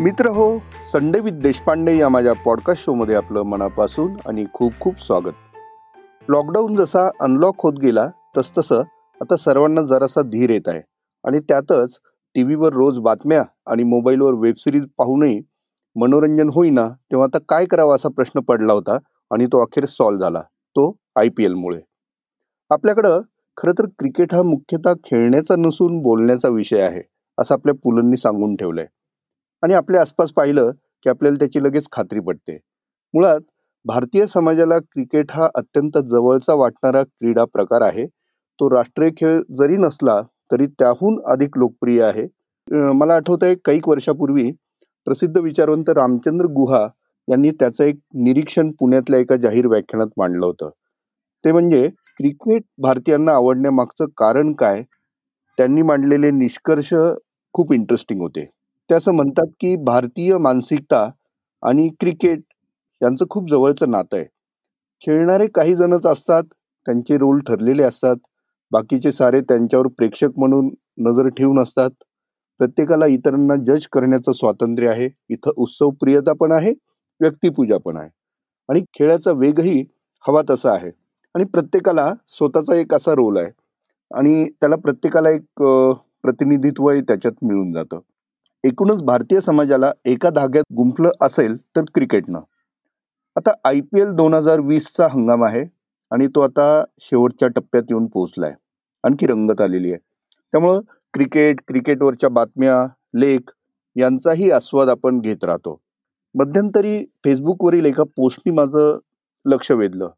मित्र 0.00 0.28
हो 0.28 0.46
Sunday 0.92 1.20
with 1.20 1.32
Deshpande 1.32 1.96
या 1.96 2.08
माझ्या 2.08 2.32
पॉडकास्ट 2.44 2.84
शोमध्ये 2.84 3.14
आपलं 3.14 3.42
मनापासून 3.42 4.16
आणि 4.26 4.44
खूप 4.52 4.72
खूप 4.80 5.00
स्वागत. 5.00 5.32
लॉकडाऊन 6.28 6.76
जसा 6.76 7.08
अनलॉक 7.20 7.54
होत 7.58 7.74
गेला 7.82 8.06
तसतसं 8.36 8.82
आता 9.20 9.36
सर्वांना 9.36 9.82
जरासा 9.82 10.22
धीर 10.22 10.50
येत 10.50 10.68
आहे. 10.68 10.80
आणि 11.24 11.40
त्यातच 11.40 11.96
टी 12.34 12.42
व्हीवर 12.42 12.72
रोज 12.72 12.98
बातम्या 12.98 13.42
आणि 13.66 13.82
मोबाईलवर 13.82 14.34
वेबसिरीज 14.34 14.84
पाहूनही 14.98 15.40
मनोरंजन 15.96 16.48
होईना 16.48 16.88
तेव्हा 16.88 17.26
आता 17.26 17.38
काय 17.48 17.66
करावं 17.66 17.94
असा 17.94 18.08
प्रश्न 18.08 18.40
पडला 18.40 18.72
होता 18.72 18.98
आणि 19.30 19.46
तो 19.46 19.62
अखेर 19.62 19.86
सॉल्व्ह 19.86 20.24
झाला 20.24 20.40
तो 20.76 20.94
आय 21.16 21.28
पी 21.28 21.44
एलमुळे 21.44 21.80
आपल्याकडं 22.70 23.20
खरं 23.56 23.72
तर 23.78 23.86
क्रिकेट 23.98 24.34
हा 24.34 24.42
मुख्यतः 24.42 24.92
खेळण्याचा 24.92 25.56
नसून 25.56 25.98
बोलण्याचा 26.02 26.48
विषय 26.48 26.80
आहे 26.80 27.02
असं 27.38 27.54
आपल्या 27.54 27.74
पुलंनी 27.74 28.16
सांगून 28.16 28.56
ठेवलंय. 28.56 28.86
आणि 29.62 29.74
आपल्या 29.74 30.00
आसपास 30.00 30.32
पाहिलं 30.36 30.70
की 31.04 31.10
आपल्याला 31.10 31.38
त्याची 31.38 31.62
लगेच 31.62 31.86
खात्री 31.92 32.20
पडते. 32.20 32.56
मुळात 33.14 33.40
भारतीय 33.84 34.26
समाजाला 34.26 34.78
क्रिकेट 34.80 35.30
हा 35.30 35.48
अत्यंत 35.54 35.98
जवळचा 36.10 36.54
वाटणारा 36.54 37.02
क्रीडा 37.02 37.44
प्रकार 37.52 37.82
आहे. 37.82 38.06
तो 38.06 38.68
राष्ट्रीय 38.70 39.10
खेळ 39.16 39.40
जरी 39.58 39.76
नसला 39.76 40.20
तरी 40.52 40.66
त्याहून 40.68 41.18
अधिक 41.32 41.58
लोकप्रिय 41.58 42.02
आहे. 42.02 42.26
मला 42.94 43.14
आठवत 43.14 43.42
आहे 43.44 43.54
काही 43.64 43.80
वर्षापूर्वी 43.86 44.50
प्रसिद्ध 45.06 45.36
विचारवंत 45.38 45.88
रामचंद्र 45.96 46.46
गुहा 46.54 46.86
यांनी 47.28 47.50
त्याचं 47.50 47.84
एक 47.84 47.96
निरीक्षण 48.16 48.70
पुण्यातल्या 48.80 49.20
एका 49.20 49.36
जाहीर 49.36 49.66
व्याख्यानात 49.66 50.08
मांडलं 50.18 50.46
होतं. 50.46 50.70
ते 51.44 51.52
म्हणजे 51.52 51.88
क्रिकेट 52.18 52.62
भारतीयांना 52.82 53.32
आवडण्यामागचं 53.32 54.06
कारण 54.18 54.52
काय? 54.54 54.82
त्यांनी 55.58 55.82
मांडलेले 55.82 56.30
निष्कर्ष 56.30 56.92
खूप 57.54 57.72
इंटरेस्टिंग 57.72 58.20
होते. 58.20 58.44
ते 58.90 58.94
असं 58.94 59.12
म्हणतात 59.12 59.46
की 59.60 59.74
भारतीय 59.84 60.36
मानसिकता 60.38 61.08
आणि 61.62 61.88
क्रिकेट 62.00 62.40
यांचं 63.00 63.24
खूप 63.30 63.50
जवळचं 63.50 63.90
नातं 63.90 64.16
आहे. 64.16 64.24
खेळणारे 65.02 65.46
काही 65.54 65.74
जणच 65.76 66.06
असतात 66.06 66.42
त्यांचे 66.86 67.16
रोल 67.18 67.40
ठरलेले 67.48 67.82
असतात. 67.82 68.16
बाकीचे 68.72 69.12
सारे 69.12 69.40
त्यांच्यावर 69.40 69.86
प्रेक्षक 69.98 70.38
म्हणून 70.38 70.68
नजर 71.00 71.28
ठेवून 71.28 71.58
असतात. 71.60 71.90
प्रत्येकाला 72.60 73.06
इतरांना 73.06 73.54
जज 73.66 73.86
करण्याचं 73.92 74.32
स्वातंत्र्य 74.32 74.90
आहे. 74.90 75.08
इथं 75.30 75.52
उत्सव 75.56 75.90
प्रियता 76.00 76.32
पण 76.40 76.52
आहे 76.52 76.72
व्यक्तिपूजा 77.20 77.78
पण 77.84 77.96
आहे. 77.96 78.08
आणि 78.68 78.82
खेळाचा 78.98 79.32
वेगही 79.32 79.84
हवा 80.24 80.42
तसा 80.50 80.72
आहे. 80.74 80.90
आणि 81.34 81.44
प्रत्येकाला 81.46 82.12
स्वतःचा 82.30 82.74
एक 82.76 82.94
असा 82.94 83.14
रोल 83.14 83.36
आहे. 83.38 83.50
आणि 84.10 84.44
त्याला 84.60 84.76
प्रत्येकाला 84.76 85.30
एक 85.30 85.62
प्रतिनिधित्वही 86.24 87.00
त्याच्यात 87.02 87.44
मिळून 87.44 87.72
जातं. 87.72 88.00
एकूणच 88.64 89.02
भारतीय 89.02 89.40
समाजाला 89.40 89.92
एका 90.04 90.30
धाग्यात 90.30 90.64
गुंफलं 90.76 91.10
असेल 91.20 91.56
तर 91.56 91.82
क्रिकेटनं. 91.94 92.40
आता 93.36 93.50
आय 93.64 93.80
पी 93.80 94.00
एल 94.00 94.12
दोन 94.12 94.34
हजार 94.34 94.60
वीसचा 94.60 95.06
हंगाम 95.12 95.44
आहे 95.44 95.64
आणि 96.10 96.26
तो 96.26 96.40
आता 96.40 96.84
शेवटच्या 97.00 97.48
टप्प्यात 97.48 97.82
येऊन 97.90 98.06
पोहोचलाय. 98.06 98.54
आणखी 99.04 99.26
रंगत 99.26 99.60
आलेली 99.60 99.90
आहे. 99.90 99.98
त्यामुळं 100.52 100.80
क्रिकेट 101.14 101.60
क्रिकेटवरच्या 101.68 102.30
बातम्या 102.30 102.82
लेख 103.14 103.50
यांचाही 103.96 104.50
आस्वाद 104.50 104.88
आपण 104.88 105.20
घेत 105.20 105.44
राहतो. 105.44 105.80
मध्यंतरी 106.34 107.04
फेसबुकवरील 107.24 107.86
एका 107.86 108.04
पोस्टनी 108.16 108.52
माझं 108.52 108.98
लक्ष 109.44 109.70
वेधलं. 109.70 110.08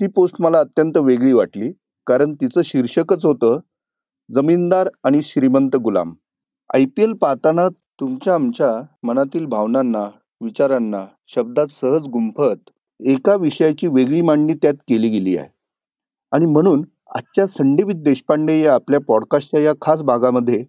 ती 0.00 0.06
पोस्ट 0.06 0.36
मला 0.40 0.58
अत्यंत 0.58 0.96
वेगळी 0.96 1.32
वाटली 1.32 1.72
कारण 2.06 2.34
तिचं 2.34 2.62
शीर्षकच 2.64 3.24
होतं 3.24 3.58
जमीनदार 4.30 4.88
आणि 5.04 5.22
श्रीमंत 5.22 5.76
गुलाम. 5.76 6.12
आय 6.74 6.84
पी 6.84 7.02
एल 7.02 7.12
पाहताना 7.12 7.68
तुमच्या 7.68 8.34
आमच्या 8.34 8.68
मनातील 9.02 9.46
भावनांना 9.46 10.04
विचारांना 10.40 11.04
शब्दात 11.34 11.66
सहज 11.66 12.06
गुंफत 12.06 12.70
एका 13.00 13.34
विषयाची 13.34 13.86
वेगळी 13.86 14.20
मांडणी 14.20 14.54
त्यात 14.54 14.74
केली 14.88 15.08
गेली 15.08 15.36
आहे. 15.36 15.48
आणि 16.32 16.46
म्हणून 16.46 16.84
आजच्या 17.16 17.46
संडे 17.46 17.82
विथ 17.82 18.02
देशपांडे 18.02 18.60
या 18.60 18.74
आपल्या 18.74 19.00
पॉडकास्टच्या 19.00 19.60
या 19.60 19.72
खास 19.82 20.02
भागामध्ये 20.02 20.62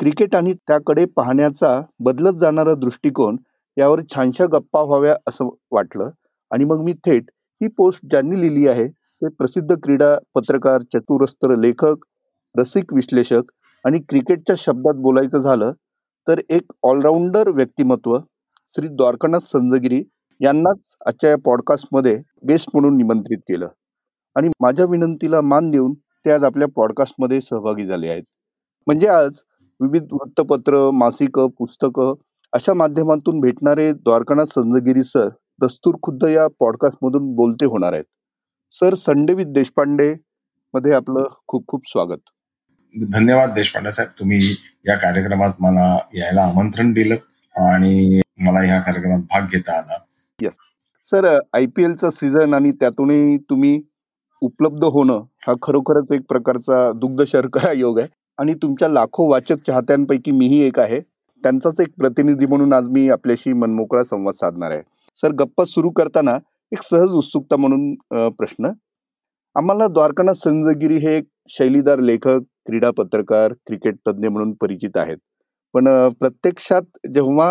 क्रिकेट 0.00 0.34
आणि 0.34 0.52
त्याकडे 0.68 1.04
पाहण्याचा 1.04 1.80
बदलत 2.00 2.38
जाणारा 2.40 2.74
दृष्टिकोन 2.74 3.36
यावर 3.76 4.00
छानशा 4.14 4.46
गप्पा 4.52 4.82
व्हाव्या 4.82 5.16
असं 5.26 5.48
वाटलं. 5.70 6.10
आणि 6.50 6.64
मग 6.64 6.84
मी 6.84 6.92
थेट 6.92 7.30
ही 7.60 7.68
पोस्ट 7.68 8.06
ज्यांनी 8.10 8.40
लिहिली 8.40 8.66
आहे 8.68 8.88
ते 8.88 9.28
प्रसिद्ध 9.28 9.74
क्रीडा 9.74 10.14
पत्रकार 10.34 10.82
चतुरस्त्र 10.94 11.54
लेखक 11.54 12.04
रसिक 12.54 12.92
विश्लेषक 12.94 13.42
आणि 13.84 13.98
क्रिकेटच्या 14.08 14.54
शब्दात 14.58 15.00
बोलायचं 15.02 15.42
झालं 15.42 15.72
तर 16.26 16.40
एक 16.50 16.72
ऑलराऊंडर 16.82 17.48
व्यक्तिमत्व 17.48 18.18
श्री 18.76 18.88
द्वारकानाथ 18.88 19.40
संजगिरी 19.52 20.02
यांनाच 20.40 20.78
आजच्या 21.06 21.30
या 21.30 21.36
पॉडकास्टमध्ये 21.44 22.16
बेस्ट 22.42 22.70
म्हणून 22.74 22.96
निमंत्रित 22.96 23.38
केलं. 23.48 23.68
आणि 24.36 24.48
माझ्या 24.62 24.84
विनंतीला 24.86 25.40
मान 25.40 25.70
देऊन 25.70 25.94
ते 26.24 26.32
आज 26.32 26.44
आपल्या 26.44 26.68
पॉडकास्टमध्ये 26.76 27.40
सहभागी 27.40 27.86
झाले 27.86 28.08
आहेत. 28.08 28.22
म्हणजे 28.86 29.06
आज 29.08 29.40
विविध 29.80 30.12
वृत्तपत्र 30.12 30.90
मासिकं 30.92 31.48
पुस्तकं 31.58 32.14
अशा 32.52 32.74
माध्यमातून 32.74 33.40
भेटणारे 33.40 33.92
द्वारकानाथ 33.92 34.46
संजगिरी 34.54 35.04
सर 35.04 35.28
दस्तूर 35.62 35.96
खुद्द 36.02 36.24
या 36.24 36.46
पॉडकास्टमधून 36.60 37.34
बोलते 37.36 37.66
होणार 37.66 37.92
आहेत. 37.92 38.04
सर 38.74 38.94
संडे 38.96 39.34
विथ 39.34 39.52
देशपांडे 39.54 40.14
मध्ये 40.74 40.94
आपलं 40.94 41.24
खूप 41.48 41.66
खूप 41.68 41.88
स्वागत. 41.88 42.20
धन्यवाद 42.94 43.50
देशपांडे 43.54 43.92
साहेब. 43.92 44.10
तुम्ही 44.18 44.40
या 44.88 44.94
कार्यक्रमात 44.98 45.52
मला 45.60 45.86
यायला 46.14 46.42
आमंत्रण 46.42 46.92
दिलं 46.92 47.14
आणि 47.54 48.20
मला 48.44 48.60
ह्या 48.60 48.80
कार्यक्रमात 48.80 49.20
भाग 49.30 49.46
घेता 49.52 49.78
आला. 49.78 49.98
सर 51.12 51.24
आय 51.54 51.66
पी 51.66 51.84
एलचा 51.84 52.10
सीझन 52.10 52.54
आणि 52.54 52.70
त्यातूनही 52.72 53.36
तुम्ही 53.50 53.80
उपलब्ध 54.42 54.84
होणं 54.84 55.22
हा 55.46 55.52
खरोखरच 55.62 56.12
एक 56.12 56.20
प्रकारचा 56.28 56.90
दुग्ध 56.96 57.22
शर्करा 57.28 57.72
योग 57.72 57.98
आहे. 57.98 58.08
आणि 58.38 58.54
तुमच्या 58.54 58.88
लाखो 58.88 59.28
वाचक 59.30 59.66
चाहत्यांपैकी 59.66 60.30
मीही 60.30 60.60
एक 60.62 60.78
आहे. 60.80 61.00
त्यांचाच 61.42 61.80
एक 61.80 61.88
प्रतिनिधी 61.98 62.46
म्हणून 62.46 62.72
आज 62.72 62.88
मी 62.88 63.08
आपल्याशी 63.10 63.52
मनमोकळा 63.52 64.02
संवाद 64.04 64.34
साधणार 64.34 64.70
आहे. 64.70 64.82
सर 65.22 65.32
गप्पा 65.38 65.64
सुरू 65.64 65.90
करताना 65.90 66.36
एक 66.72 66.82
सहज 66.82 67.10
उत्सुकता 67.10 67.56
म्हणून 67.56 68.30
प्रश्न. 68.30 68.70
आम्हाला 69.56 69.86
द्वारकानाथ 69.88 70.34
संजगिरी 70.44 70.96
हे 70.98 71.16
एक 71.16 71.24
शैलीदार 71.48 71.98
लेखक 71.98 72.40
क्रीडा 72.70 72.90
पत्रकार 72.90 73.52
क्रिकेट 73.66 73.94
तज्ज्ञ 74.08 74.28
म्हणून 74.28 74.52
परिचित 74.52 74.96
आहेत. 74.96 75.16
पण 75.74 75.86
प्रत्यक्षात 76.20 76.82
जेव्हा 77.14 77.48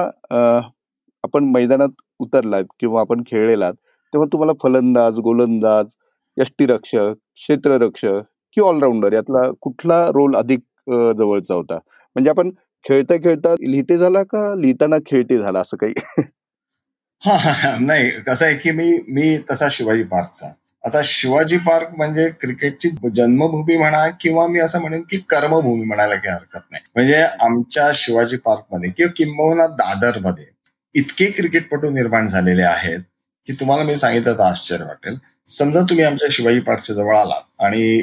आपण 1.24 1.44
मैदानात 1.52 2.02
उतरलात 2.20 2.64
किंवा 2.80 3.02
आपण 3.02 3.22
खेळलेलात 3.28 3.74
तेव्हा 4.14 4.28
तुम्हाला 4.32 4.54
फलंदाज 4.64 5.18
गोलंदाज 5.20 5.86
यष्टीरक्षक 6.38 7.14
क्षेत्ररक्षक 7.36 8.22
की 8.58 8.62
ऑलराऊंडर 8.62 9.14
यातला 9.14 9.50
कुठला 9.62 10.06
रोल 10.08 10.36
अधिक 10.36 10.60
जवळचा 11.18 11.54
होता? 11.54 11.76
म्हणजे 11.76 12.30
आपण 12.30 12.50
खेळता 12.86 13.16
खेळता 13.16 13.54
लिहिते 13.54 13.98
झाला 13.98 14.24
का 14.24 14.56
लिहिताना 14.56 14.98
खेळते 15.06 15.38
झाला 15.38 15.60
असं 15.60 15.78
काही? 15.78 15.94
नाही 17.86 18.10
कसं 18.10 18.46
आहे 18.46 18.56
की 18.56 18.72
मी 18.72 18.92
मी 19.08 19.38
तसा 19.52 19.68
शिवाजी 19.72 20.04
पार्कचा. 20.04 20.54
आता 20.84 21.02
शिवाजी 21.04 21.58
पार्क 21.58 21.90
म्हणजे 21.98 22.30
क्रिकेटची 22.42 22.90
जन्मभूमी 23.16 23.78
म्हणा 23.78 24.08
किंवा 24.22 24.46
मी 24.48 24.60
असं 24.60 24.82
म्हणेन 24.82 25.02
की 25.10 25.18
कर्मभूमी 25.30 25.86
म्हणायला 25.86 26.16
काही 26.16 26.34
हरकत 26.34 26.66
नाही. 26.72 26.84
म्हणजे 26.96 27.22
आमच्या 27.22 27.90
शिवाजी 27.96 28.38
पार्कमध्ये 28.46 28.90
किंवा 28.92 29.12
किंबहुना 29.18 29.68
दादरमध्ये 29.82 30.46
इतके 30.96 31.26
क्रिकेटपटू 31.32 31.90
निर्माण 31.90 32.28
झालेले 32.28 32.64
आहेत 32.64 33.00
की 33.48 33.54
तुम्हाला 33.60 33.84
मी 33.84 33.96
सांगितलं 33.98 34.38
तर 34.38 34.44
आश्चर्य 34.44 34.86
वाटेल. 34.86 35.18
समजा 35.48 35.82
तुम्ही 35.90 36.06
आमच्या 36.06 36.28
शिवाजी 36.32 36.60
पार्कच्या 36.60 36.96
जवळ 36.96 37.16
आलात 37.18 37.62
आणि 37.64 38.02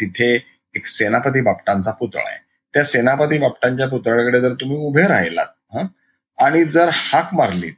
तिथे 0.00 0.34
एक 0.74 0.86
सेनापती 0.86 1.40
बापटांचा 1.40 1.90
पुतळा 1.90 2.28
आहे. 2.28 2.38
त्या 2.74 2.84
सेनापती 2.84 3.38
बापटांच्या 3.38 3.88
पुतळ्याकडे 3.88 4.40
जर 4.40 4.52
तुम्ही 4.60 4.76
उभे 4.86 5.06
राहिलात 5.08 5.76
आणि 6.38 6.64
जर 6.64 6.88
हाक 6.92 7.34
मारलीत 7.34 7.74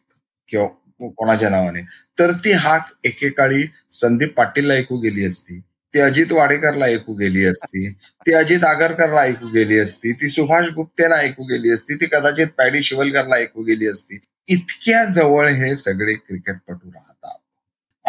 किंवा 0.48 0.66
कोणाच्या 1.00 1.48
नावाने. 1.48 1.80
तर 2.18 2.32
ती 2.32 2.52
हाक 2.52 2.90
एकेकाळी 3.04 3.64
संदीप 3.92 4.34
पाटीलला 4.34 4.74
ऐकू 4.74 4.96
गेली 4.96 5.26
असती 5.26 5.60
ती 5.94 6.00
अजित 6.00 6.32
वाडेकरला 6.32 6.84
ऐकू 6.84 7.12
गेली 7.14 7.44
असती 7.44 7.90
ती 7.92 8.34
अजित 8.34 8.64
आगरकरला 8.64 9.20
ऐकू 9.20 9.48
गेली 9.48 9.78
असती 9.78 10.12
ती 10.12 10.28
सुभाष 10.28 10.68
गुप्तेला 10.68 11.14
ऐकू 11.14 11.44
गेली 11.44 11.70
असती 11.70 11.94
ती 11.94 12.06
कदाचित 12.06 12.46
पॅडी 12.58 12.82
शिवलकरला 12.82 13.36
ऐकू 13.36 13.62
गेली 13.62 13.86
असती. 13.86 14.18
इतक्या 14.48 15.04
जवळ 15.04 15.48
हे 15.48 15.76
सगळे 15.76 16.14
क्रिकेटपटू 16.14 16.90
राहतात. 16.90 17.38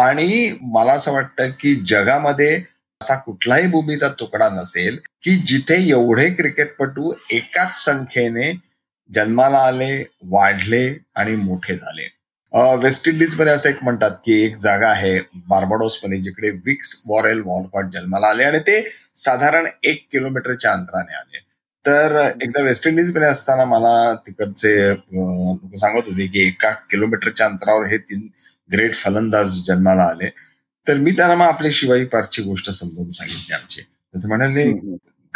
आणि 0.01 0.57
मला 0.61 0.93
असं 0.93 1.11
वाटतं 1.11 1.49
की 1.49 1.75
जगामध्ये 1.75 2.63
असा 3.01 3.15
कुठलाही 3.15 3.67
भूमीचा 3.67 4.07
तुकडा 4.07 4.49
नसेल 4.49 4.99
की 5.23 5.35
जिथे 5.35 5.89
एवढे 5.89 6.29
क्रिकेटपटू 6.29 7.13
एकाच 7.31 7.85
संख्येने 7.85 8.51
जन्माला 9.13 9.57
आले 9.57 10.03
वाढले 10.23 10.97
आणि 11.15 11.35
मोठे 11.35 11.77
झाले. 11.77 12.14
वेस्ट 12.55 13.07
इंडिजमध्ये 13.07 13.53
असं 13.53 13.69
एक 13.69 13.83
म्हणतात 13.83 14.11
की 14.25 14.33
एक 14.45 14.55
जागा 14.57 14.89
आहे 14.89 15.19
बार्बाडोस 15.47 15.99
मध्ये 16.03 16.21
जिकडे 16.21 16.49
विक्स 16.65 17.01
वॉरेल 17.07 17.41
वॉलकॉट 17.45 17.85
जन्माला 17.85 18.27
आले 18.27 18.43
आणि 18.43 18.59
ते 18.59 18.81
साधारण 19.15 19.65
एक 19.83 20.05
किलोमीटरच्या 20.11 20.71
अंतराने 20.71 21.15
आले. 21.15 21.39
तर 21.85 22.29
एकदा 22.41 22.61
वेस्ट 22.61 22.87
इंडिजमध्ये 22.87 23.27
असताना 23.29 23.65
मला 23.65 24.13
तिकडचे 24.27 24.93
सांगत 25.77 26.07
होते 26.07 26.27
की 26.27 26.47
एका 26.47 26.71
किलोमीटरच्या 26.91 27.45
अंतरावर 27.45 27.85
हे 27.85 27.97
तीन 27.97 28.27
ग्रेट 28.73 28.95
फलंदाज 28.95 29.59
जन्माला 29.67 30.03
आले. 30.03 30.29
तर 30.87 30.97
मी 30.97 31.11
त्यांना 31.11 31.35
मग 31.35 31.45
आपल्या 31.45 31.71
शिवाजी 31.73 32.05
पार्कची 32.05 32.41
गोष्ट 32.41 32.69
समजावून 32.69 33.09
सांगितली 33.09 33.53
आमची. 33.53 33.81
तर 33.81 34.27
म्हणाले 34.27 34.71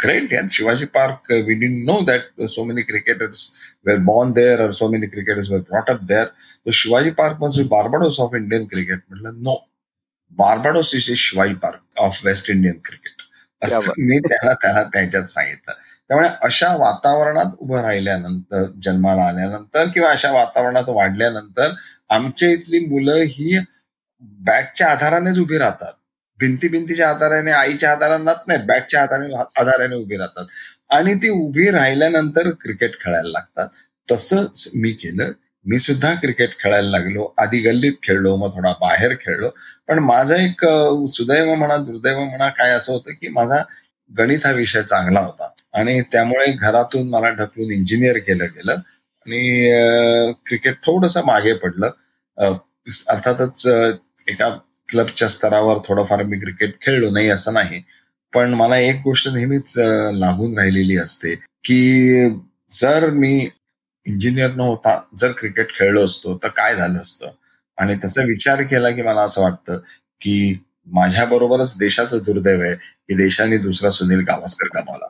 ग्रेट 0.02 0.32
यार 0.32 0.48
Shivaji 0.52 0.84
Park 0.84 1.32
we'd 1.54 1.68
know 1.84 2.00
that 2.00 2.42
so 2.48 2.64
many 2.64 2.82
cricketers 2.82 3.42
were 3.86 3.96
born 4.10 4.32
there 4.32 4.62
और 4.62 4.70
so 4.72 4.88
many 4.88 5.06
cricketers 5.06 5.50
were 5.50 5.60
brought 5.60 5.90
up 5.90 6.02
there 6.04 6.70
Shivaji 6.72 7.10
Park 7.10 7.36
must 7.40 7.58
be 7.58 7.64
Barbados 7.68 8.20
of 8.20 8.34
Indian 8.34 8.64
cricket 8.66 9.02
म्हटलं 9.10 9.42
no 9.42 9.56
Barbados 10.38 10.94
is 10.94 11.12
Shivaji 11.18 11.54
Park 11.54 12.00
of 12.00 12.20
West 12.24 12.50
Indian 12.50 12.78
cricket 12.84 13.22
असं 13.62 13.92
मी 13.98 14.18
त्याला 14.18 14.52
त्याला 14.54 14.82
त्याच्यात 14.84 15.24
सांगितलं. 15.30 15.72
त्यामुळे 16.10 16.28
अशा 16.42 16.74
वातावरणात 16.76 17.54
उभं 17.58 17.80
राहिल्यानंतर 17.80 18.64
जन्माला 18.82 19.22
आल्यानंतर 19.22 19.88
किंवा 19.94 20.10
अशा 20.10 20.30
वातावरणात 20.32 20.88
वाढल्यानंतर 20.88 21.72
आमच्या 22.10 22.50
इथली 22.50 22.78
मुलं 22.86 23.22
ही 23.28 23.58
बॅटच्या 24.46 24.88
आधारानेच 24.88 25.38
उभी 25.38 25.58
राहतात. 25.58 25.92
भिंती 26.40 26.68
भिंतीच्या 26.68 27.08
आधाराने 27.10 27.50
आईच्या 27.50 27.92
आधारांनाच 27.92 28.40
नाही 28.48 28.60
बॅटच्या 28.66 29.02
आधाराने 29.02 29.34
आधाराने 29.60 29.96
उभी 29.96 30.16
राहतात. 30.16 30.46
आणि 30.90 31.14
ती 31.14 31.28
उभी 31.28 31.70
राहिल्यानंतर 31.70 32.50
क्रिकेट 32.50 32.94
खेळायला 33.00 33.28
लागतात. 33.28 33.68
तसंच 34.12 34.70
मी 34.76 34.92
केलं. 34.92 35.32
मी 35.66 35.78
सुद्धा 35.78 36.12
क्रिकेट 36.14 36.50
खेळायला 36.60 36.88
लागलो. 36.90 37.34
आधी 37.38 37.58
गल्लीत 37.60 37.92
खेळलो 38.02 38.36
मग 38.36 38.50
थोडा 38.54 38.72
बाहेर 38.80 39.14
खेळलो. 39.20 39.48
पण 39.88 39.98
माझं 39.98 40.36
एक 40.36 40.64
सुदैव 41.12 41.54
म्हणा 41.54 41.76
दुर्दैव 41.76 42.24
म्हणा 42.24 42.48
काय 42.48 42.70
असं 42.70 42.92
होतं 42.92 43.12
की 43.12 43.28
माझा 43.28 43.62
गणित 44.18 44.46
हा 44.46 44.52
विषय 44.52 44.82
चांगला 44.82 45.20
होता. 45.20 45.48
आणि 45.72 46.00
त्यामुळे 46.12 46.52
घरातून 46.52 47.08
मला 47.08 47.28
ढकलून 47.30 47.70
इंजिनियर 47.72 48.18
केलं 48.18 48.44
गेलं. 48.44 48.72
आणि 49.26 50.32
क्रिकेट 50.46 50.74
थोडस 50.82 51.16
मागे 51.16 51.52
पडलं. 51.52 51.90
अर्थातच 53.08 53.66
एका 54.28 54.48
क्लबच्या 54.90 55.28
स्तरावर 55.28 55.78
थोडंफार 55.84 56.22
मी 56.22 56.38
क्रिकेट 56.38 56.74
खेळलो 56.82 57.10
नाही 57.10 57.28
असं 57.28 57.54
नाही. 57.54 57.82
पण 58.32 58.54
मला 58.54 58.78
एक 58.78 59.00
गोष्ट 59.04 59.28
नेहमीच 59.28 59.74
लागून 60.14 60.58
राहिलेली 60.58 60.96
असते 60.98 61.34
की 61.64 62.28
जर 62.70 63.08
मी 63.10 63.48
इंजिनियर 64.06 64.50
न 64.50 64.60
होता 64.60 65.00
जर 65.18 65.32
क्रिकेट 65.32 65.70
खेळलो 65.70 66.04
असतो 66.04 66.36
तर 66.42 66.48
काय 66.48 66.74
झालं 66.76 66.98
असतं? 66.98 67.30
आणि 67.78 67.94
त्याचा 67.94 68.22
विचार 68.22 68.62
केला 68.62 68.90
की 68.90 69.02
मला 69.02 69.22
असं 69.22 69.42
वाटतं 69.42 69.78
की 70.20 70.58
माझ्या 70.86 71.24
बरोबरच 71.24 71.76
देशाचं 71.78 72.18
दुर्दैव 72.26 72.60
आहे 72.62 72.74
की 72.74 73.14
देशाने 73.14 73.58
दुसरा 73.58 73.90
सुनील 73.90 74.20
गावस्कर 74.20 74.68
कमावला 74.74 75.08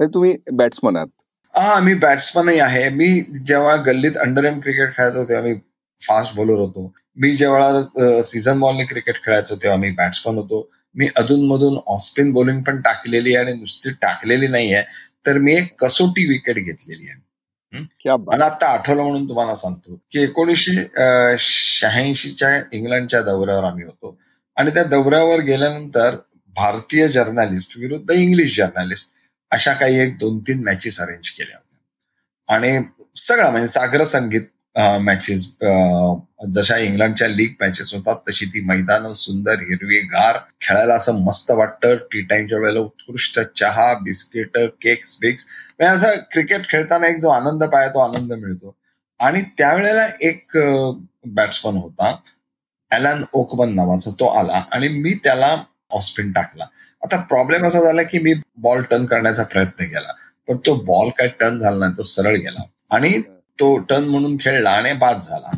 तुम्ही 0.14 0.36
बॅट्समन 0.52 0.96
आहात. 0.96 1.06
हा 1.54 1.78
मी 1.80 1.94
बॅट्समनही 1.94 2.58
आहे. 2.58 2.88
मी 2.88 3.20
जेव्हा 3.46 3.76
गल्लीत 3.76 4.16
अंडर 4.16 4.44
एम 4.44 4.58
क्रिकेट 4.60 4.96
खेळायचो 4.96 5.24
तेव्हा 5.24 5.44
मी 5.44 5.54
फास्ट 6.06 6.34
बॉलर 6.36 6.58
होतो. 6.58 6.92
मी 7.16 7.34
जेव्हा 7.36 8.22
सीझन 8.22 8.60
बॉलने 8.60 8.84
क्रिकेट 8.84 9.16
खेळायचो 9.24 9.56
तेव्हा 9.62 9.78
मी 9.78 9.90
बॅट्समन 9.90 10.38
होतो. 10.38 10.68
मी 10.94 11.08
अधूनमधून 11.16 11.78
ऑस्पिन 11.94 12.32
बॉलिंग 12.32 12.62
पण 12.62 12.80
टाकलेली 12.80 13.34
आहे 13.34 13.44
आणि 13.44 13.58
नुसती 13.60 13.90
टाकलेली 14.02 14.48
नाहीये. 14.48 14.82
तर 15.26 15.38
मी 15.38 15.56
एक 15.56 15.74
कसोटी 15.80 16.24
विकेट 16.28 16.56
घेतलेली 16.56 17.08
आहे. 17.08 17.22
मला 18.26 18.44
आता 18.44 18.66
आठवलं 18.72 19.02
म्हणून 19.02 19.28
तुम्हाला 19.28 19.54
सांगतो 19.54 19.94
की 20.12 20.22
एकोणीसशे 20.22 21.36
शहाऐंशीच्या 21.38 22.50
इंग्लंडच्या 22.72 23.20
दौऱ्यावर 23.22 23.64
आम्ही 23.64 23.84
होतो. 23.84 24.16
आणि 24.56 24.70
त्या 24.74 24.84
दौऱ्यावर 24.84 25.40
गेल्यानंतर 25.44 26.16
भारतीय 26.56 27.06
जर्नालिस्ट 27.08 27.76
विरुद्ध 27.78 28.10
इंग्लिश 28.10 28.56
जर्नालिस्ट 28.56 29.12
अशा 29.52 29.72
काही 29.74 29.98
एक 30.00 30.16
दोन 30.18 30.38
तीन 30.48 30.62
मॅचेस 30.64 31.00
अरेंज 31.00 31.30
केल्या 31.30 31.56
होत्या. 31.56 32.54
आणि 32.54 32.78
सगळं 33.20 33.50
म्हणजे 33.50 33.72
सागर 33.72 34.04
संगीत 34.04 34.42
मॅचेस 34.76 35.46
जशा 36.54 36.76
इंग्लंडच्या 36.78 37.26
लीग 37.28 37.52
मॅचेस 37.60 37.92
होतात 37.94 38.16
तशी 38.28 38.46
ती 38.54 38.60
मैदान 38.66 39.12
सुंदर 39.12 39.60
हिरवीगार 39.60 40.38
खेळायला 40.60 40.94
असं 40.94 41.20
मस्त 41.24 41.50
वाटतं. 41.50 41.94
टी 42.12 42.20
टाइमच्या 42.20 42.58
वेळेला 42.58 42.80
उत्कृष्ट 42.80 43.38
चहा 43.56 43.92
बिस्किट 44.02 44.58
केक्स 44.82 45.18
बिक्स 45.20 45.46
म्हणजे 45.80 45.94
असं 45.94 46.20
क्रिकेट 46.32 46.68
खेळताना 46.70 47.06
एक 47.08 47.18
जो 47.20 47.28
आनंद 47.28 47.64
पाया 47.64 47.88
तो 47.88 47.98
आनंद 48.00 48.32
मिळतो. 48.32 48.76
आणि 49.20 49.42
त्यावेळेला 49.58 50.06
एक 50.28 50.56
बॅट्समन 51.34 51.76
होता 51.76 52.14
ॲलन 52.90 53.22
ओकबन 53.32 53.74
नावाचा 53.74 54.10
तो 54.20 54.26
आला 54.38 54.62
आणि 54.72 54.88
मी 54.88 55.14
त्याला 55.24 55.56
ऑस्पिन 55.90 56.32
टाकला. 56.32 56.64
आता 57.02 57.16
प्रॉब्लेम 57.28 57.66
असा 57.66 57.80
झाला 57.84 58.02
की 58.02 58.18
मी 58.18 58.34
बॉल 58.62 58.82
टर्न 58.90 59.04
करण्याचा 59.06 59.42
प्रयत्न 59.42 59.84
केला. 59.84 60.12
पण 60.48 60.56
तो 60.66 60.74
बॉल 60.84 61.10
काय 61.18 61.28
टर्न 61.40 61.58
झाला 61.60 61.78
नाही 61.78 61.96
तो 61.98 62.02
सरळ 62.02 62.36
गेला. 62.36 62.62
आणि 62.90 63.20
तो 63.58 63.76
टर्न 63.78 64.04
म्हणून 64.04 64.36
खेळला 64.40 64.70
आणि 64.70 64.92
बाद 64.92 65.20
झाला. 65.20 65.50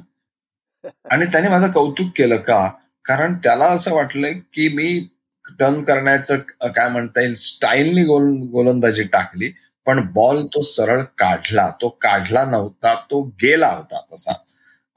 आणि 1.13 1.27
त्याने 1.27 1.49
माझं 1.49 1.71
कौतुक 1.73 2.09
केलं 2.17 2.37
का? 2.37 2.67
कारण 3.05 3.35
त्याला 3.35 3.65
असं 3.65 3.95
वाटलं 3.95 4.33
की 4.53 4.69
मी 4.69 5.09
टर्न 5.61 5.83
करण्याचं 5.85 6.37
काय 6.69 6.89
म्हणता 6.89 7.21
येईल 7.21 7.35
स्टाईलनी 7.35 8.05
गोल 8.05 8.31
गोलंदाजी 8.53 9.03
टाकली 9.03 9.53
पण 9.87 10.01
बॉल 10.13 10.45
तो 10.47 10.61
सरळ 10.63 11.03
काढला. 11.19 11.71
तो 11.83 11.89
काढला 12.01 12.45
नव्हता 12.45 12.95
तो 13.11 13.23
गेला 13.43 13.69
होता 13.69 14.01
तसा. 14.13 14.33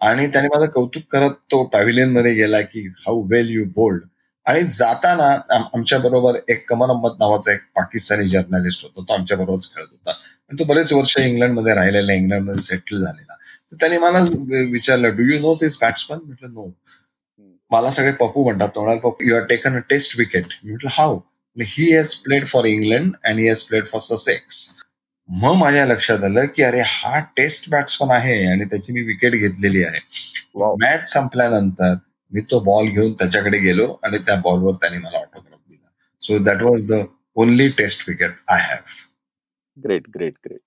आणि 0.02 0.28
त्याने 0.28 0.48
माझं 0.48 0.66
कौतुक 0.66 1.04
करत 1.12 1.32
तो 1.52 1.64
पॅव्हिलियनमध्ये 1.64 2.34
गेला 2.34 2.62
की 2.62 2.88
हाऊ 2.98 3.28
वेल 3.28 3.50
यू 3.50 3.66
बोल्ड 3.66 4.04
आणि 4.50 4.62
जाताना 4.70 5.28
आमच्या 5.74 5.98
बरोबर 6.00 6.40
एक 6.50 6.64
कमर 6.70 6.90
अहमद 6.90 7.16
नावाचा 7.20 7.54
एक 7.54 7.60
पाकिस्तानी 7.76 8.28
जर्नलिस्ट 8.28 8.84
होता. 8.84 9.02
तो 9.02 9.14
आमच्या 9.14 9.38
बरोबरच 9.38 9.68
खेळत 9.76 9.88
होता. 9.92 10.12
आणि 10.12 10.60
तो 10.60 10.64
बरेच 10.64 10.94
वर्ष 10.94 11.18
इंग्लंडमध्ये 11.18 11.74
राहिलेला 11.76 12.14
इंग्लंडमध्ये 12.14 12.64
सेटल 12.64 13.04
झालेला. 13.04 13.34
तर 13.72 13.76
त्याने 13.80 13.98
मला 13.98 14.20
विचारलं 14.72 15.16
do 15.18 15.24
you 15.24 15.40
know 15.40 15.54
this 15.56 15.78
batsman 15.82 16.20
म्हटलं 16.26 16.54
नो 16.54 16.70
मला 17.72 17.90
सगळे 17.92 18.12
पप्पू 18.12 18.44
म्हणतात 18.44 18.70
तोंडाल 18.76 18.98
Pappu 18.98 19.30
you 19.30 19.36
are 19.36 19.44
taken 19.46 19.76
a 19.76 19.80
test 19.90 20.18
wicket 20.20 20.46
म्हटलं 20.64 20.90
how 20.94 21.20
he 21.58 21.92
has 21.96 22.14
played 22.16 22.46
for 22.48 22.66
England 22.66 23.12
and 23.26 23.40
he 23.40 23.48
has 23.48 23.64
played 23.64 23.86
for 23.86 24.02
Sussex 24.02 24.58
मग 25.30 25.54
माझ्या 25.54 25.86
लक्षात 25.86 26.24
आलं 26.24 26.46
की 26.56 26.64
अरे 26.64 26.82
हा 26.86 27.20
टेस्ट 27.38 27.70
बॅट्समन 27.70 28.12
आहे 28.12 28.46
आणि 28.46 28.66
त्याची 28.66 28.94
मी 28.94 29.02
विकेट 29.02 29.34
घेतलेली 29.34 29.84
आहे. 29.84 30.00
मॅच 30.56 31.12
संपल्यानंतर 31.14 31.94
मी 32.32 32.42
तो 32.52 32.60
बॉल 32.64 32.88
घेऊन 32.88 33.14
त्याच्याकडे 33.20 33.60
गेलो 33.60 33.86
आणि 34.04 34.18
त्या 34.18 34.36
बॉलवर 34.44 34.74
त्याने 34.82 34.98
मला 34.98 35.18
ऑटोग्राफ 35.18 35.60
दिला. 35.70 35.88
So 36.22 36.38
that 36.44 36.64
was 36.64 36.92
the 36.92 37.04
only 37.42 37.68
test 37.78 38.06
cricket 38.06 38.32
I 38.52 38.60
have 38.62 38.98
great 39.78 40.08
great 40.16 40.34
great 40.46 40.60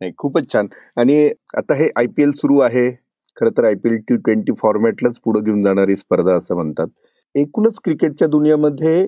नाही 0.00 0.12
खूपच 0.18 0.52
छान. 0.52 0.66
आणि 0.96 1.26
आता 1.58 1.74
हे 1.74 1.88
आय 1.98 2.06
पी 2.16 2.22
एल 2.22 2.30
सुरू 2.36 2.58
आहे. 2.60 2.90
खरं 3.36 3.50
तर 3.56 3.64
I 3.64 3.74
P 3.82 3.88
L 3.88 3.96
T 4.08 4.16
twenty 4.16 4.52
फॉर्मॅटलाच 4.60 5.18
पुढे 5.24 5.40
घेऊन 5.40 5.62
जाणारी 5.62 5.96
स्पर्धा 5.96 6.36
असं 6.36 6.54
म्हणतात. 6.54 6.86
एकूणच 7.34 7.78
क्रिकेटच्या 7.84 8.28
दुनियामध्ये 8.28 9.06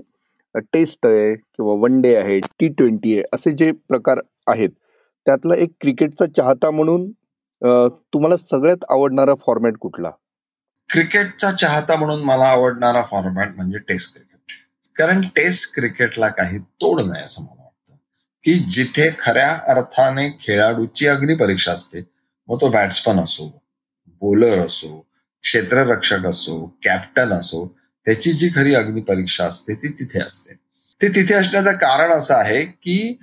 टेस्ट 0.73 1.07
आहे 1.07 1.35
किंवा 1.35 1.75
वन 1.83 2.01
डे 2.03 2.15
आहे 2.17 2.39
टी 2.61 2.69
ट्वेंटी 2.69 3.15
आहे 3.15 3.23
असे 3.33 3.51
जे 3.59 3.71
प्रकार 3.89 4.21
आहेत 4.47 4.71
त्यातला 5.27 5.55
एक 5.63 5.71
क्रिकेटचा 5.81 6.27
चाहता 6.37 6.71
म्हणून 6.71 7.11
तुम्हाला 7.63 8.37
सगळ्यात 8.37 8.85
आवडणारा 8.91 9.35
फॉर्मॅट 9.47 9.77
कुठला? 9.81 10.11
क्रिकेटचा 10.93 11.51
चाहता 11.53 11.97
म्हणून 11.97 12.23
मला 12.23 12.45
आवडणारा 12.45 13.03
फॉर्मॅट 13.03 13.55
म्हणजे 13.57 13.79
टेस्ट 13.79 14.15
क्रिकेट 14.15 14.53
कारण 14.97 15.21
टेस्ट 15.37 15.75
क्रिकेटला 15.75 16.29
काही 16.29 16.59
तोड 16.59 17.01
नाही 17.01 17.25
असं 17.25 17.43
मला 17.43 17.63
वाटतं. 17.63 17.97
की 18.45 18.55
जिथे 18.55 19.09
खऱ्या 19.19 19.51
अर्थाने 19.69 20.29
खेळाडूची 20.31 21.07
अग्निपरीक्षा 21.07 21.73
असते 21.73 22.03
मग 22.49 22.61
तो 22.61 22.69
बॅट्समन 22.69 23.21
असो 23.21 23.47
बॉलर 24.23 24.59
असो 24.59 25.09
क्षेत्ररक्षक 25.43 26.27
असो 26.27 26.79
कॅप्टन 26.83 27.33
असो 27.33 27.67
त्याची 28.07 28.33
जी 28.33 28.49
खरी 28.55 28.75
अग्निपरीक्षा 28.75 29.45
असते 29.45 29.75
ती 29.75 29.89
तिथे 29.89 30.21
असते. 30.21 30.55
ते 31.01 31.09
तिथे 31.09 31.35
असण्याचं 31.35 31.73
कारण 31.73 32.13
असं 32.13 32.35
आहे 32.35 32.65
की 32.65 33.19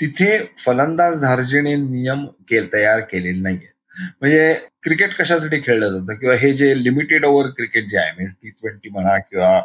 तिथे 0.00 0.38
फलंदाज 0.58 1.20
धार्जिणे 1.20 1.74
नियम 1.76 2.26
तयार 2.52 3.00
केलेले 3.00 3.40
नाहीये 3.40 3.75
म्हणजे 4.00 4.54
क्रिकेट 4.82 5.14
कशासाठी 5.14 5.60
खेळलं 5.60 5.88
जातं? 5.88 6.14
किंवा 6.14 6.34
हे 6.34 6.52
जे 6.52 6.84
लिमिटेड 6.84 7.24
ओव्हर 7.24 7.50
क्रिकेट 7.50 7.88
जे 7.88 7.98
आहे 7.98 8.12
म्हणजे 8.12 8.32
टी 8.42 8.50
ट्वेंटी 8.50 8.88
म्हणा 8.88 9.18
किंवा 9.18 9.60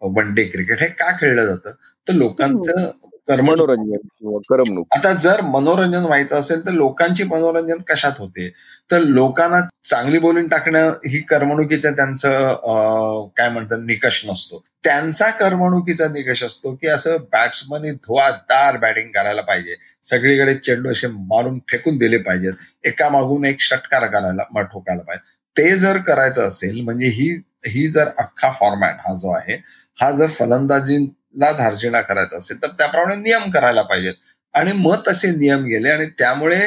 वन 0.00 0.34
डे 0.34 0.44
क्रिकेट 0.44 0.80
हे 0.80 0.86
का 0.86 1.10
खेळलं 1.10 1.46
जातं? 1.46 1.70
तर 2.08 2.12
लोकांचं 2.12 2.90
मनोरंजन 3.28 3.96
किंवा 3.96 4.38
करमणूक. 4.48 4.86
आता 4.96 5.12
जर 5.12 5.40
मनोरंजन 5.40 6.04
व्हायचं 6.04 6.36
असेल 6.36 6.66
तर 6.66 6.70
लोकांची 6.70 7.24
मनोरंजन 7.24 7.78
कशात 7.88 8.12
होते? 8.18 8.48
तर 8.90 8.98
लोकांना 8.98 9.60
चांगली 9.84 10.18
बोलिंग 10.18 10.48
टाकणं 10.48 10.90
ही 11.06 11.18
करमणुकीचं 11.18 11.92
त्यांचं 11.92 13.28
काय 13.36 13.48
म्हणतात 13.48 13.78
निकष 13.78 14.24
नसतो. 14.26 14.64
त्यांचा 14.84 15.28
करमणुकीचा 15.30 16.06
निकष 16.08 16.42
असतो 16.44 16.74
की 16.74 16.86
असं 16.86 17.16
बॅट्समननी 17.32 17.90
धुवादार 17.90 18.76
बॅटिंग 18.76 19.08
करायला 19.10 19.42
पाहिजे. 19.42 19.76
सगळीकडे 20.04 20.54
चेंडू 20.54 20.90
असे 20.92 21.06
मारून 21.06 21.58
फेकून 21.70 21.96
दिले 21.98 22.18
पाहिजेत. 22.18 22.52
एका 22.84 23.08
मागून 23.08 23.44
एक 23.44 23.60
षटकार 23.60 24.06
करायला 24.06 24.62
ठोकायला 24.62 25.02
पाहिजे. 25.02 25.32
ते 25.56 25.76
जर 25.78 25.98
करायचं 25.98 26.46
असेल 26.46 26.80
म्हणजे 26.80 27.06
ही 27.06 27.28
ही 27.66 27.88
जर 27.88 28.08
अख्खा 28.18 28.50
फॉर्मॅट 28.50 28.94
हा 29.00 29.14
जो 29.14 29.32
आहे 29.34 29.54
हा 30.00 30.10
जर 30.10 30.26
फलंदाजीला 30.26 31.52
धार्जिणा 31.52 32.00
करायचा 32.00 32.36
असेल 32.36 32.62
तर 32.62 32.68
त्याप्रमाणे 32.68 33.16
नियम 33.16 33.50
करायला 33.50 33.82
पाहिजेत. 33.82 34.14
आणि 34.54 34.72
मग 34.72 35.02
तसे 35.08 35.30
नियम 35.30 35.64
गेले 35.64 35.90
आणि 35.90 36.06
त्यामुळे 36.18 36.64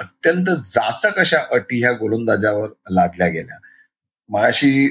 अत्यंत 0.00 0.46
जाचक 0.66 1.18
अशा 1.18 1.38
अटी 1.50 1.80
ह्या 1.80 1.92
गोलंदाजावर 1.92 2.68
लादल्या 2.90 3.28
गेल्या. 3.28 3.56
माशी 4.30 4.88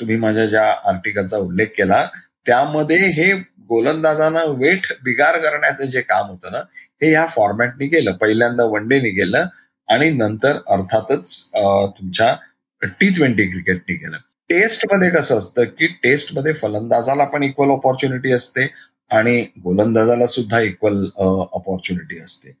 तुम्ही 0.00 0.16
माझ्या 0.16 0.46
ज्या 0.46 0.66
आर्टिकलचा 0.88 1.36
उल्लेख 1.38 1.66
केला 1.76 2.04
त्यामध्ये 2.46 2.96
हे 3.12 3.32
गोलंदाजांना 3.68 4.42
वेठ 4.58 4.86
बिगार 5.04 5.38
करण्याचं 5.40 5.84
जे 5.86 6.00
काम 6.00 6.26
होतं 6.26 6.52
ना 6.52 6.58
हे 7.02 7.10
ह्या 7.10 7.26
फॉर्मॅटनी 7.34 7.88
केलं. 7.88 8.12
पहिल्यांदा 8.20 8.64
वन 8.64 8.88
डेनी 8.88 9.10
गेलं 9.10 9.46
आणि 9.88 10.10
नंतर 10.10 10.56
अर्थातच 10.68 11.50
तुमच्या 11.98 12.34
टी 12.82 13.08
ट्वेंटी 13.16 13.46
क्रिकेटनी 13.50 13.94
केलं. 13.96 14.16
टेस्टमध्ये 14.50 15.10
कसं 15.10 15.36
असतं 15.38 15.64
की 15.78 15.86
टेस्टमध्ये 16.02 16.52
फलंदाजाला 16.52 17.24
पण 17.24 17.42
इक्वल 17.42 17.70
ऑपॉर्च्युनिटी 17.70 18.32
असते 18.32 18.66
आणि 19.10 19.40
गोलंदाजाला 19.64 20.26
सुद्धा 20.26 20.60
इक्वल 20.60 21.04
ऑपॉर्च्युनिटी 21.18 22.20
असते. 22.22 22.52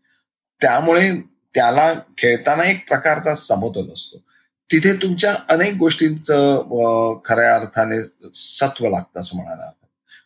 त्यामुळे 0.60 1.10
त्याला 1.54 1.92
खेळताना 2.18 2.64
एक 2.70 2.86
प्रकारचा 2.88 3.34
समतोल 3.34 3.92
असतो. 3.92 4.22
तिथे 4.70 4.92
तुमच्या 5.02 5.34
अनेक 5.48 5.74
गोष्टींचं 5.78 7.18
खऱ्या 7.24 7.54
अर्थाने 7.54 8.00
सत्व 8.34 8.88
लागतं 8.88 9.20
असं 9.20 9.36
म्हणायला 9.36 9.70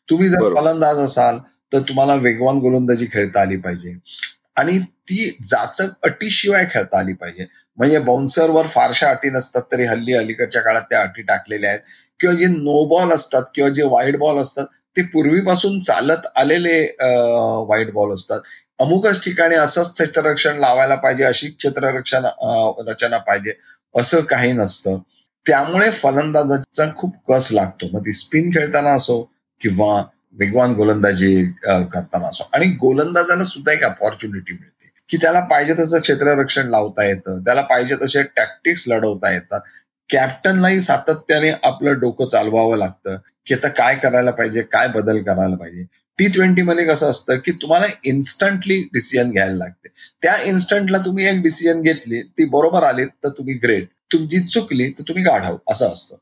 तुम्ही 0.08 0.28
जर 0.28 0.54
फलंदाज 0.56 0.98
असाल 0.98 1.38
तर 1.72 1.80
तुम्हाला 1.88 2.14
वेगवान 2.22 2.58
गोलंदाजी 2.60 3.06
खेळता 3.12 3.40
आली 3.40 3.56
पाहिजे. 3.56 3.94
आणि 4.56 4.78
ती 5.08 5.30
जाचक 5.44 5.90
अटीशिवाय 6.06 6.64
खेळता 6.72 6.98
आली 6.98 7.12
पाहिजे. 7.12 7.46
म्हणजे 7.78 7.98
बाउन्सरवर 7.98 8.66
फारशा 8.74 9.08
अटी 9.10 9.30
नसतात 9.30 9.62
तरी 9.72 9.84
हल्ली 9.84 10.14
अलीकडच्या 10.14 10.62
काळात 10.62 10.82
त्या 10.90 11.00
अटी 11.00 11.22
टाकलेल्या 11.22 11.70
आहेत. 11.70 11.80
किंवा 12.20 12.34
जे 12.36 12.46
नो 12.46 12.84
बॉल 12.88 13.12
असतात 13.12 13.42
किंवा 13.54 13.70
जे 13.70 13.82
वाईट 13.90 14.16
बॉल 14.18 14.38
असतात 14.40 14.66
ते 14.96 15.02
पूर्वीपासून 15.12 15.78
चालत 15.80 16.26
आलेले 16.36 16.80
वाईट 17.68 17.92
बॉल 17.94 18.12
असतात. 18.14 18.40
अमुकच 18.80 19.24
ठिकाणी 19.24 19.56
असंच 19.56 19.92
क्षेत्ररक्षण 19.92 20.58
लावायला 20.60 20.94
पाहिजे 21.02 21.24
अशी 21.24 21.48
क्षेत्ररक्षण 21.48 22.24
रचना 22.88 23.18
पाहिजे. 23.18 23.52
असं 23.96 24.20
काही 24.20 24.52
नसतं. 24.52 24.98
त्यामुळे 25.46 25.90
फलंदाजाचा 25.90 26.86
खूप 26.96 27.32
कस 27.32 27.52
लागतो. 27.52 27.86
मग 27.92 28.00
ती 28.00 28.12
स्पिन 28.12 28.50
खेळताना 28.50 28.90
असो 28.90 29.32
किंवा 29.60 30.04
वेगवान 30.32 30.72
गोलंदाजी 30.72 31.44
करताना 31.66 32.26
असो. 32.26 32.48
आणि 32.52 32.66
गोलंदाजाला 32.66 33.44
सुद्धा 33.44 33.72
एक 33.72 33.84
अपॉर्च्युनिटी 33.84 34.52
मिळते. 34.52 34.90
की 35.08 35.16
त्याला 35.16 35.40
पाहिजे 35.40 35.74
तसं 35.74 35.98
क्षेत्ररक्षण 35.98 36.68
लावता 36.68 37.04
येतं. 37.04 37.40
त्याला 37.40 37.60
पाहिजे 37.60 37.96
तसे 38.02 38.22
टॅक्टिक्स 38.22 38.84
लढवता 38.88 39.32
येतात. 39.32 39.60
कॅप्टनलाही 40.12 40.80
सातत्याने 40.80 41.50
आपलं 41.62 41.98
डोकं 41.98 42.26
चालवावं 42.26 42.76
लागतं. 42.76 43.16
की 43.46 43.54
आता 43.54 43.68
काय 43.68 43.94
करायला 43.94 44.30
पाहिजे 44.30 44.62
काय 44.62 44.88
बदल 44.88 45.22
करायला 45.22 45.56
पाहिजे. 45.56 45.84
टी 46.18 46.26
ट्वेंटी 46.28 46.62
मध्ये 46.62 46.84
कसं 46.86 47.10
असतं 47.10 47.38
की 47.44 47.52
तुम्हाला 47.52 47.86
इन्स्टंटली 48.04 48.80
डिसिजन 48.92 49.30
घ्यायला 49.30 49.54
लागते. 49.54 49.88
त्या 50.22 50.36
इन्स्टंटला 50.44 50.98
तुम्ही 50.98 51.26
एक 51.28 51.42
डिसिजन 51.42 51.80
घेतली 51.82 52.22
ती 52.38 52.44
बरोबर 52.50 52.82
आली 52.82 53.04
तर 53.04 53.28
तुम्ही 53.28 53.54
ग्रेट 53.62 53.88
तुमची 54.12 54.38
चुकली 54.48 54.88
तर 54.90 55.02
तुम्ही 55.08 55.24
गाढव. 55.24 55.56
असं 55.70 55.92
असतं. 55.92 56.16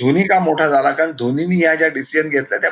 धोनी 0.00 0.22
का 0.28 0.38
मोठा 0.40 0.68
झाला 0.68 0.90
कारण 0.90 1.12
धोनीने 1.18 1.58
या 1.60 1.74
ज्या 1.74 1.88
डिसिजन 1.88 2.28
घेतल्या 2.28 2.58
त्या 2.58 2.70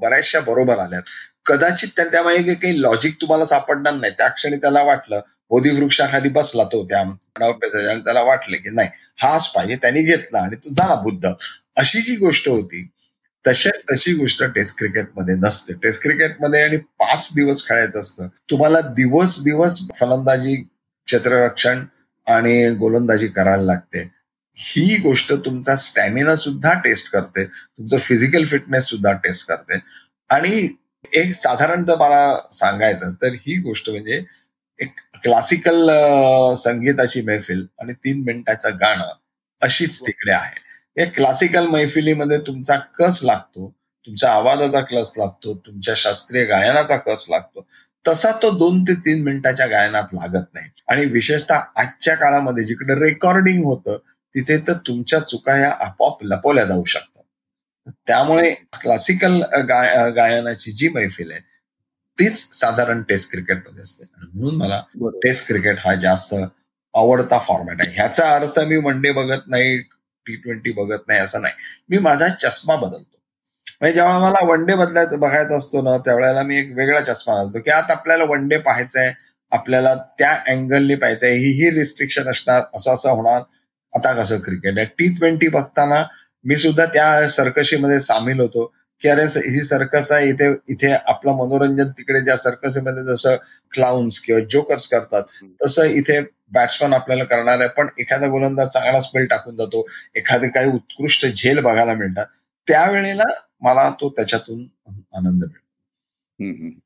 बऱ्याचशा 0.00 0.40
बरोबर 0.40 0.78
आल्यात. 0.78 1.02
कदाचित 1.46 2.00
त्यामागे 2.00 2.54
काही 2.54 2.80
लॉजिक 2.82 3.14
तुम्हाला 3.20 3.44
सापडणार 3.44 3.94
नाही. 3.94 4.12
त्या 4.18 4.28
क्षणी 4.28 4.56
त्याला 4.56 4.82
वाटलं 4.82 5.20
बोधी 5.50 5.70
वृक्षाखाली 5.70 6.28
बसला 6.28 6.64
तो 6.64 6.84
त्या 6.84 7.02
त्याला 7.40 8.22
वाटलं 8.22 8.56
की 8.56 8.70
नाही 8.70 8.88
हाच 9.22 9.48
पाहिजे 9.52 9.76
त्यांनी 9.76 10.02
घेतला 10.02 10.38
आणि 10.38 10.56
तो 10.56 10.72
झाला 10.74 10.94
बुद्ध. 11.02 11.28
अशी 11.76 12.00
जी 12.02 12.16
गोष्ट 12.16 12.48
होती 12.48 12.86
तशा 13.46 13.70
तशी 13.92 14.14
गोष्ट 14.14 14.44
टेस्ट 14.44 14.78
क्रिकेटमध्ये 14.78 15.34
नसते. 15.34 15.72
टेस्ट 15.74 16.02
क्रिकेटमध्ये 16.02 16.62
आणि 16.62 16.76
पाच 16.76 17.30
दिवस 17.36 17.68
खेळायचं 17.68 18.00
असतं. 18.00 18.28
तुम्हाला 18.50 18.80
दिवस 18.80 19.44
दिवस 19.44 19.80
फलंदाजी 20.00 20.56
क्षेत्ररक्षण 21.06 21.84
आणि 22.26 22.70
गोलंदाजी 22.70 23.28
करायला 23.28 23.62
लागते. 23.62 24.10
ही 24.56 24.96
गोष्ट 24.96 25.32
तुमचा 25.32 25.76
स्टॅमिना 25.76 26.36
सुद्धा 26.36 26.72
टेस्ट 26.72 27.12
करते. 27.12 27.44
तुमचं 27.44 27.98
फिजिकल 27.98 28.44
फिटनेस 28.44 28.84
सुद्धा 28.84 29.12
टेस्ट 29.12 29.48
करते. 29.48 29.78
आणि 30.30 30.68
एक 31.12 31.32
साधारणतः 31.32 31.94
मला 31.94 32.48
सांगायचं 32.52 33.12
तर 33.12 33.32
ही 33.32 33.60
गोष्ट 33.60 33.90
म्हणजे 33.90 34.24
एक 34.78 34.92
क्लासिकल 35.22 35.90
संगीताची 36.54 37.20
मैफिल 37.20 37.66
आणि 37.78 37.92
तीन 37.92 38.22
मिनिटाचं 38.26 38.70
गाणं 38.74 39.12
अशीच 39.62 40.00
तिकडे 40.00 40.32
आहे. 40.32 40.69
या 40.96 41.06
क्लासिकल 41.06 41.66
मैफिलीमध्ये 41.66 42.38
तुमचा 42.38 42.76
कस 42.98 43.20
लागतो? 43.24 43.68
तुमच्या 44.06 44.32
आवाजाचा 44.32 44.80
कस 44.80 45.12
लागतो? 45.18 45.54
तुमच्या 45.66 45.94
शास्त्रीय 45.96 46.44
गायनाचा 46.44 46.96
कस 46.96 47.26
लागतो? 47.30 47.66
तसा 48.08 48.30
तो 48.42 48.50
दोन 48.50 48.82
ते 48.82 48.94
तीन 48.94 49.22
मिनिटाच्या 49.24 49.66
गायनात 49.66 50.14
लागत 50.14 50.46
नाही. 50.54 50.68
आणि 50.88 51.04
विशेषतः 51.06 51.60
आजच्या 51.76 52.14
काळामध्ये 52.14 52.64
जिकडे 52.64 52.94
रेकॉर्डिंग 53.04 53.64
होतं 53.64 53.96
तिथे 54.34 54.56
तर 54.58 54.72
तुमच्या 54.86 55.18
चुका 55.20 55.54
ह्या 55.54 55.70
आपोआप 55.86 56.24
लपवल्या 56.24 56.64
जाऊ 56.64 56.84
शकतात. 56.84 57.22
त्यामुळे 58.06 58.50
क्लासिकल 58.80 59.40
गायनाची 60.16 60.70
जी 60.70 60.88
मैफिल 60.88 61.30
आहे 61.30 61.40
तीच 62.18 62.48
साधारण 62.54 63.02
टेस्ट 63.02 63.30
क्रिकेटमध्ये 63.30 63.82
असते. 63.82 64.04
म्हणून 64.32 64.54
मला 64.56 64.82
टेस्ट 65.24 65.46
क्रिकेट 65.48 65.78
हा 65.84 65.94
जास्त 65.94 66.34
आवडता 66.94 67.38
फॉर्मॅट 67.38 67.84
आहे. 67.84 67.94
ह्याचा 67.94 68.28
अर्थ 68.30 68.58
मी 68.60 68.76
वन 68.76 69.00
डे 69.00 69.10
बघत 69.12 69.46
नाही 69.46 69.78
टी 70.26 70.36
ट्वेंटी 70.36 70.72
बघत 70.72 71.08
नाही 71.08 71.20
असं 71.20 71.42
नाही. 71.42 71.54
मी 71.88 71.98
माझा 71.98 72.28
चष्मा 72.36 72.76
बदलतो. 72.76 73.16
म्हणजे 73.80 73.94
जेव्हा 73.94 74.18
मला 74.20 74.44
वन 74.46 74.64
डे 74.66 74.74
बदलायचं 74.74 75.20
बघायचं 75.20 75.58
असतो 75.58 75.82
ना 75.82 75.96
त्यावेळेला 75.98 76.42
मी 76.42 76.58
एक 76.60 76.72
वेगळा 76.76 77.00
चष्मा 77.02 77.34
घालतो 77.34 77.60
की 77.60 77.70
आता 77.70 77.92
आपल्याला 77.92 78.24
वन 78.24 78.48
डे 78.48 78.56
पाहायचंय 78.58 79.12
आपल्याला 79.50 79.94
त्या 80.18 80.32
अँगलनी 80.48 80.94
पाहायचंय 80.94 81.32
ही 81.34 81.50
ही 81.52 81.70
रिस्ट्रिक्शन 81.70 82.28
असणार 82.28 82.62
असं 82.74 82.94
असं 82.94 83.10
होणार. 83.10 83.42
आता 83.92 84.12
कसं 84.12 84.38
क्रिकेट 84.40 84.78
आहे? 84.78 84.86
टी 84.88 85.08
ट्वेंटी 85.14 85.48
बघताना 85.48 86.02
मी 86.44 86.56
सुद्धा 86.56 86.84
त्या 86.86 87.28
सर्कशीमध्ये 87.28 87.98
सामील 88.00 88.40
होतो 88.40 88.64
की 89.02 89.08
अरे 89.08 89.22
ही 89.22 89.60
सर्कस 89.62 90.10
आहे 90.12 90.28
इथे 90.28 90.48
इथे 90.68 90.92
आपलं 90.92 91.32
मनोरंजन 91.32 91.88
तिकडे 91.90 92.20
त्या 92.20 92.36
सर्कसीमध्ये 92.36 93.02
जसं 93.04 93.36
क्लाउन्स 93.72 94.18
किंवा 94.20 94.40
जोकर्स 94.50 94.86
करतात 94.88 95.22
तसं 95.64 95.84
इथे 95.84 96.20
बॅट्समन 96.52 96.92
आपल्याला 96.94 97.24
करणार 97.24 97.60
आहे. 97.60 97.68
पण 97.76 97.88
एखादा 97.98 98.26
गोलंदाज 98.28 98.68
चांगला 98.68 99.00
स्पेल 99.00 99.26
टाकून 99.26 99.56
जातो. 99.56 99.86
एखादे 100.16 100.48
काही 100.48 100.70
उत्कृष्ट 100.72 101.26
झेल 101.26 101.60
बघायला 101.62 101.94
मिळतात. 101.94 102.26
त्यावेळेला 102.68 103.24
मला 103.62 103.88
तो 104.00 104.08
त्याच्यातून 104.16 104.64
आनंद 105.14 105.44
मिळतो. 105.44 106.78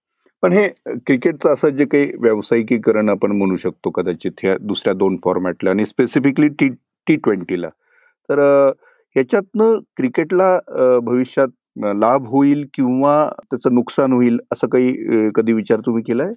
पण 0.43 0.53
हे 0.53 0.67
क्रिकेटचं 0.87 1.53
असं 1.53 1.69
जे 1.77 1.85
काही 1.85 2.11
व्यावसायिकीकरण 2.21 3.09
आपण 3.09 3.33
म्हणू 3.33 3.57
शकतो 3.57 3.91
कदाचित 3.91 4.33
ह्या 4.43 4.57
दुसऱ्या 4.61 4.95
दोन 4.95 5.17
फॉर्मॅटला 5.25 5.71
आणि 5.71 5.87
स्पेसिफिकली 5.87 6.49
टी 6.49 6.69
टी 7.07 7.17
ट्वेंटीला 7.17 7.69
तर 8.29 8.41
ह्याच्यातनं 9.17 9.79
क्रिकेटला 9.97 10.59
भविष्यात 11.05 11.49
लाभ 11.97 12.27
होईल 12.29 12.67
किंवा 12.75 13.15
त्याचं 13.41 13.75
नुकसान 13.75 14.13
होईल 14.13 14.39
असं 14.53 14.69
काही 14.69 15.31
कधी 15.35 15.53
विचार 15.53 15.81
तुम्ही 15.87 16.03
केलाय? 16.03 16.33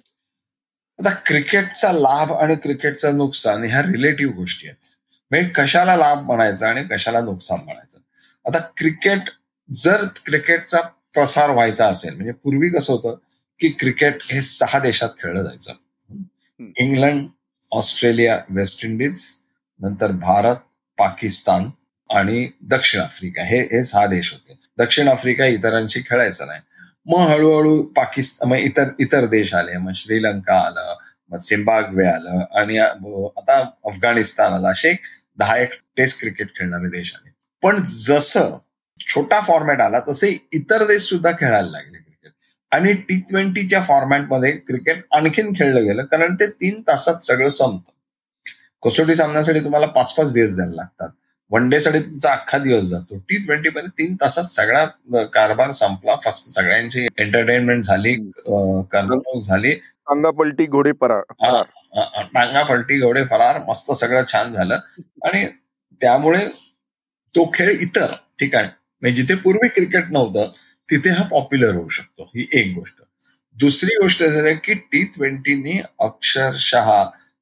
आता 0.98 1.10
क्रिकेटचा 1.10 1.92
लाभ 1.92 2.32
आणि 2.32 2.54
क्रिकेटचं 2.54 3.16
नुकसान 3.16 3.64
ह्या 3.64 3.82
रिलेटिव्ह 3.82 4.34
गोष्टी 4.34 4.66
आहेत. 4.66 4.86
म्हणजे 5.30 5.48
कशाला 5.48 5.96
लाभ 5.96 6.18
म्हणायचा 6.18 6.68
आणि 6.68 6.84
कशाला 6.90 7.20
नुकसान 7.20 7.58
म्हणायचं? 7.64 7.98
आता 8.46 8.58
क्रिकेट 8.76 9.18
जर 9.74 10.04
क्रिकेटचा 10.26 10.80
प्रसार 11.14 11.50
व्हायचा 11.50 11.86
असेल 11.86 12.14
म्हणजे 12.14 12.32
पूर्वी 12.32 12.68
कसं 12.68 12.92
होतं 12.92 13.16
की 13.60 13.68
क्रिकेट 13.68 14.14
हे 14.22 14.42
सहा 14.42 14.78
देशात 14.78 15.08
खेळलं 15.08 15.42
जायचं. 15.42 15.72
इंग्लंड 16.76 17.26
ऑस्ट्रेलिया 17.72 18.40
वेस्ट 18.48 18.84
इंडिज 18.84 19.26
नंतर 19.80 20.10
भारत 20.10 20.56
पाकिस्तान 20.98 21.70
आणि 22.10 22.48
दक्षिण 22.60 23.00
आफ्रिका. 23.00 23.42
हे 23.42 23.60
हे 23.60 23.84
सहा 23.84 24.06
देश 24.06 24.32
होते. 24.32 24.58
दक्षिण 24.78 25.08
आफ्रिका 25.08 25.46
इतरांशी 25.46 26.00
खेळायचं 26.00 26.46
नाही. 26.46 26.60
मग 27.06 27.18
हळूहळू 27.28 27.82
पाकिस्तान 27.96 28.50
मग 28.50 28.56
इतर 28.56 28.88
इतर 29.00 29.24
देश 29.26 29.54
आले. 29.54 29.76
मग 29.78 29.92
श्रीलंका 29.96 30.58
आलं 30.66 30.94
मग 31.30 31.38
झिम्बाब्वे 31.38 32.06
आलं 32.06 32.44
आणि 32.58 32.78
आता 32.78 33.58
अफगाणिस्तान 33.86 34.52
आलं. 34.52 34.68
असे 34.68 34.94
दहा 35.38 35.56
एक 35.58 35.72
टेस्ट 35.96 36.20
क्रिकेट 36.20 36.54
खेळणारे 36.56 36.88
देश 36.90 37.14
आले. 37.14 37.30
पण 37.62 37.82
जसं 37.88 38.58
छोटा 39.00 39.40
फॉर्मॅट 39.40 39.80
आला 39.80 40.00
तसे 40.08 40.36
इतर 40.52 40.86
देश 40.86 41.02
सुद्धा 41.02 41.30
खेळायला 41.40 41.68
लागले 41.70 41.98
क्रिकेट 41.98 42.32
आणि 42.72 42.92
टी 43.08 43.18
ट्वेंटीच्या 43.30 43.82
फॉर्मॅटमध्ये 43.82 44.50
क्रिकेट 44.52 45.04
आणखीन 45.14 45.52
खेळलं 45.56 45.84
गेलं 45.84 46.04
कारण 46.04 46.34
ते 46.34 46.46
तीन 46.50 46.80
तासात 46.88 47.24
सगळं 47.24 47.50
संपतं. 47.50 47.92
कसोटी 48.82 49.14
सामन्यासाठी 49.14 49.60
तुम्हाला 49.60 49.86
पाच 49.86 50.14
पाच 50.14 50.32
दिवस 50.34 50.54
द्यायला 50.54 50.74
लागतात. 50.74 51.08
वन 51.50 51.68
डे 51.68 51.78
साठी 51.80 51.98
तुमचा 52.00 52.32
अख्खा 52.32 52.58
दिवस 52.58 52.84
जातो. 52.84 53.18
टी 53.28 53.36
ट्वेंटी 53.44 53.68
मध्ये 53.68 53.90
तीन 53.98 54.14
तासात 54.20 54.44
सगळा 54.44 54.84
कारभार 55.34 55.70
संपला. 55.70 56.14
फर्स्ट 56.24 56.48
सगळ्यांची 56.54 57.06
एंटरटेनमेंट 57.18 57.84
झाली 57.84 58.14
करमणूक 58.92 59.42
झाली. 59.42 59.72
टांगा 59.72 60.30
पलटी 60.30 60.66
घोडे 60.66 60.92
फरार. 61.00 61.22
टांगा 62.34 62.62
पलटी 62.64 63.00
घोडे 63.00 63.24
फरार. 63.30 63.60
मस्त 63.68 63.92
सगळं 63.92 64.24
छान 64.32 64.52
झालं. 64.52 64.78
आणि 65.24 65.44
त्यामुळे 66.00 66.46
तो 67.34 67.50
खेळ 67.54 67.70
इतर 67.80 68.14
ठिकाणी 68.40 68.68
म्हणजे 69.02 69.22
जिथे 69.22 69.34
पूर्वी 69.40 69.68
क्रिकेट 69.68 70.10
नव्हतं 70.10 70.50
तिथे 70.88 71.10
हा 71.10 71.24
पॉप्युलर 71.30 71.74
होऊ 71.74 71.88
शकतो. 71.88 72.30
ही 72.36 72.46
एक 72.52 72.74
गोष्ट. 72.74 73.02
दुसरी 73.56 73.94
गोष्ट 74.00 74.22
झाली 74.24 74.54
की 74.54 74.74
टी 74.92 75.02
ट्वेंटीनी 75.14 75.80
अक्षरशः 76.00 76.90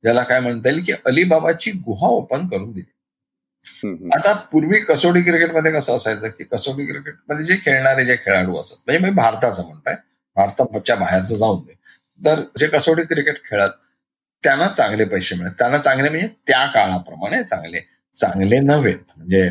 ज्याला 0.05 0.23
काय 0.23 0.41
म्हणता 0.41 0.69
येईल 0.71 0.83
की 0.85 0.93
अलिबाबाची 1.07 1.71
गुहा 1.87 2.09
ओपन 2.09 2.47
करून 2.49 2.71
दिली. 2.73 2.93
आता 4.15 4.33
पूर्वी 4.53 4.79
कसोटी 4.81 5.23
क्रिकेटमध्ये 5.23 5.73
कसं 5.73 5.95
असायचं 5.95 6.29
की 6.29 6.45
कसोटी 6.45 6.87
क्रिकेटमध्ये 6.87 7.45
जे 7.45 7.57
खेळणारे 7.65 8.05
जे 8.05 8.17
खेळाडू 8.17 8.59
असत 8.59 8.83
म्हणजे 8.87 9.05
मी 9.05 9.11
भारताचं 9.15 9.67
म्हणताय 9.67 9.95
भारताच्या 10.37 10.97
बाहेरचं 10.97 11.35
जाऊन 11.35 11.61
दे. 11.65 11.73
तर 12.21 12.43
जे 12.59 12.67
कसोटी 12.67 13.03
क्रिकेट 13.05 13.43
खेळत 13.45 13.71
त्यांना 14.45 14.69
चांगले 14.69 15.05
पैसे 15.05 15.37
मिळत 15.37 15.53
त्यांना 15.59 15.79
चांगले 15.79 16.09
म्हणजे 16.09 16.29
त्या 16.47 16.65
काळाप्रमाणे 16.67 17.43
चांगले 17.43 17.81
चांगले 18.17 18.59
नव्हेत 18.61 19.13
म्हणजे 19.17 19.49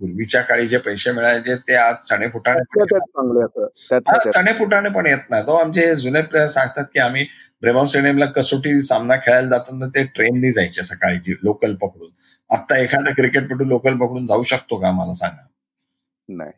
पूर्वीच्या 0.00 0.40
काळी 0.42 0.66
जे 0.68 0.78
पैसे 0.78 1.12
मिळायचे 1.12 1.54
ते 1.68 1.74
आज 1.74 1.94
चणेफुटाणे 2.04 2.60
चणेफुटाणे 4.30 4.88
पण 4.88 5.06
येत 5.06 5.30
नाही. 5.30 5.42
तो 5.46 5.54
आमचे 5.56 5.94
जुने 5.96 6.22
प्लेयर 6.22 6.46
सांगतात 6.48 6.84
की 6.94 7.00
आम्ही 7.00 7.24
ब्रेमॉन 7.62 7.86
स्टेडियमला 7.86 8.26
कसोटी 8.26 8.80
सामना 8.80 9.16
खेळायला 9.16 9.48
जाताना 9.48 9.86
ते 9.94 10.02
ट्रेननी 10.14 10.50
जायचे 10.52 10.82
सकाळी 10.82 11.34
लोकल 11.42 11.74
पकडून. 11.74 12.10
आता 12.54 12.78
एखादा 12.78 13.12
क्रिकेटपटू 13.12 13.64
लोकल 13.64 13.96
पकडून 13.98 14.26
जाऊ 14.26 14.42
शकतो 14.44 14.76
का 14.80 14.90
मला 14.92 15.12
सांगा? 15.14 15.42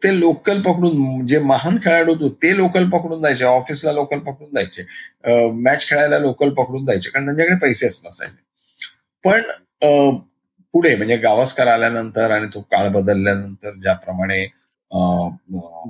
ते 0.02 0.18
लोकल 0.18 0.60
पकडून 0.62 1.26
जे 1.26 1.38
महान 1.42 1.76
खेळाडू 1.84 2.12
होतो 2.12 2.28
ते 2.42 2.56
लोकल 2.56 2.88
पकडून 2.90 3.22
जायचे 3.22 3.44
ऑफिसला 3.44 3.92
लोकल 3.92 4.18
पकडून 4.20 4.54
जायचे 4.54 4.82
मॅच 5.62 5.86
खेळायला 5.88 6.18
लोकल 6.18 6.50
पकडून 6.54 6.84
जायचे 6.86 7.10
कारण 7.10 7.24
त्यांच्याकडे 7.26 7.56
पैसेच 7.62 8.00
नसायचे 8.06 8.44
पण 9.24 9.42
पुढे 10.74 10.94
म्हणजे 10.96 11.16
गावस्कर 11.16 11.66
आल्यानंतर 11.68 12.30
आणि 12.30 12.46
तो 12.54 12.60
काळ 12.70 12.88
बदलल्यानंतर 12.90 13.74
ज्याप्रमाणे 13.82 14.44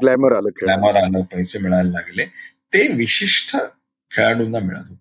ग्लॅमर 0.03 0.33
आलं 0.33 0.49
ग्लॅमर 0.63 0.97
आलं 0.97 1.23
पैसे 1.33 1.59
मिळायला 1.59 1.91
लागले 1.91 2.25
ते 2.73 2.87
विशिष्ट 2.95 3.57
खेळाडूंना 4.11 4.59
मिळत 4.59 4.79
होते. 4.79 4.95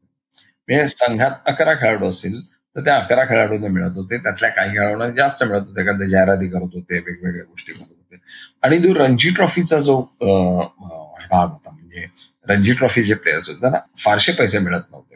म्हणजे 0.69 0.87
संघात 0.87 1.31
अकरा 1.45 1.73
खेळाडू 1.73 2.07
असतील 2.07 2.39
तर 2.75 2.83
त्या 2.85 2.95
अकरा 2.97 3.23
खेळाडूंना 3.25 3.67
मिळत 3.67 3.95
होते. 3.95 4.17
त्यातल्या 4.17 4.49
काही 4.49 4.71
खेळाडूंना 4.71 5.09
जास्त 5.17 5.43
मिळत 5.43 5.61
होते 5.67 5.85
कारण 5.85 5.99
ते 5.99 6.07
जाहिराती 6.09 6.47
करत 6.49 6.73
होते 6.73 6.99
वेगवेगळ्या 6.99 7.43
गोष्टी 7.43 7.73
करत 7.73 7.85
होते. 7.89 8.17
आणि 8.63 8.77
जो 8.77 8.93
रणजी 8.95 9.29
ट्रॉफीचा 9.35 9.79
जो 9.79 9.99
भाग 10.21 11.47
होता 11.49 11.71
म्हणजे 11.71 12.05
रणजी 12.49 12.73
ट्रॉफी 12.73 13.03
जे 13.03 13.13
प्लेयर्स 13.13 13.49
होते 13.49 13.61
त्यांना 13.61 13.79
फारसे 13.97 14.31
पैसे 14.31 14.59
मिळत 14.59 14.91
नव्हते. 14.91 15.15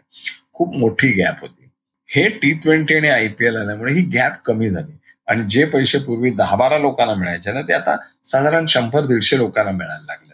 खूप 0.54 0.76
मोठी 0.76 1.08
गॅप 1.14 1.42
होती. 1.42 1.70
हे 2.10 2.28
टी 2.42 2.54
ट्वेंटी 2.54 2.96
आणि 2.96 3.10
आयपीएल 3.10 3.58
आल्यामुळे 3.58 3.94
ही 3.94 4.02
गॅप 4.14 4.42
कमी 4.46 4.70
झाली. 4.70 4.92
आणि 5.28 5.44
जे 5.50 5.66
पैसे 5.66 5.98
पूर्वी 5.98 6.30
दहा 6.30 6.56
बारा 6.56 6.78
लोकांना 6.78 7.14
मिळायचे 7.14 7.52
ना 7.52 7.62
ते 7.62 7.74
आता 7.74 7.96
साधारण 8.26 8.66
शंभर 8.70 9.06
दीडशे 9.06 9.38
लोकांना 9.38 9.72
मिळायला 9.72 10.06
लागले 10.06 10.34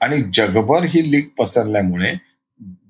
आणि 0.00 0.18
जगभर 0.34 0.84
ही 0.84 1.10
लीग 1.10 1.28
पसरल्यामुळे 1.38 2.12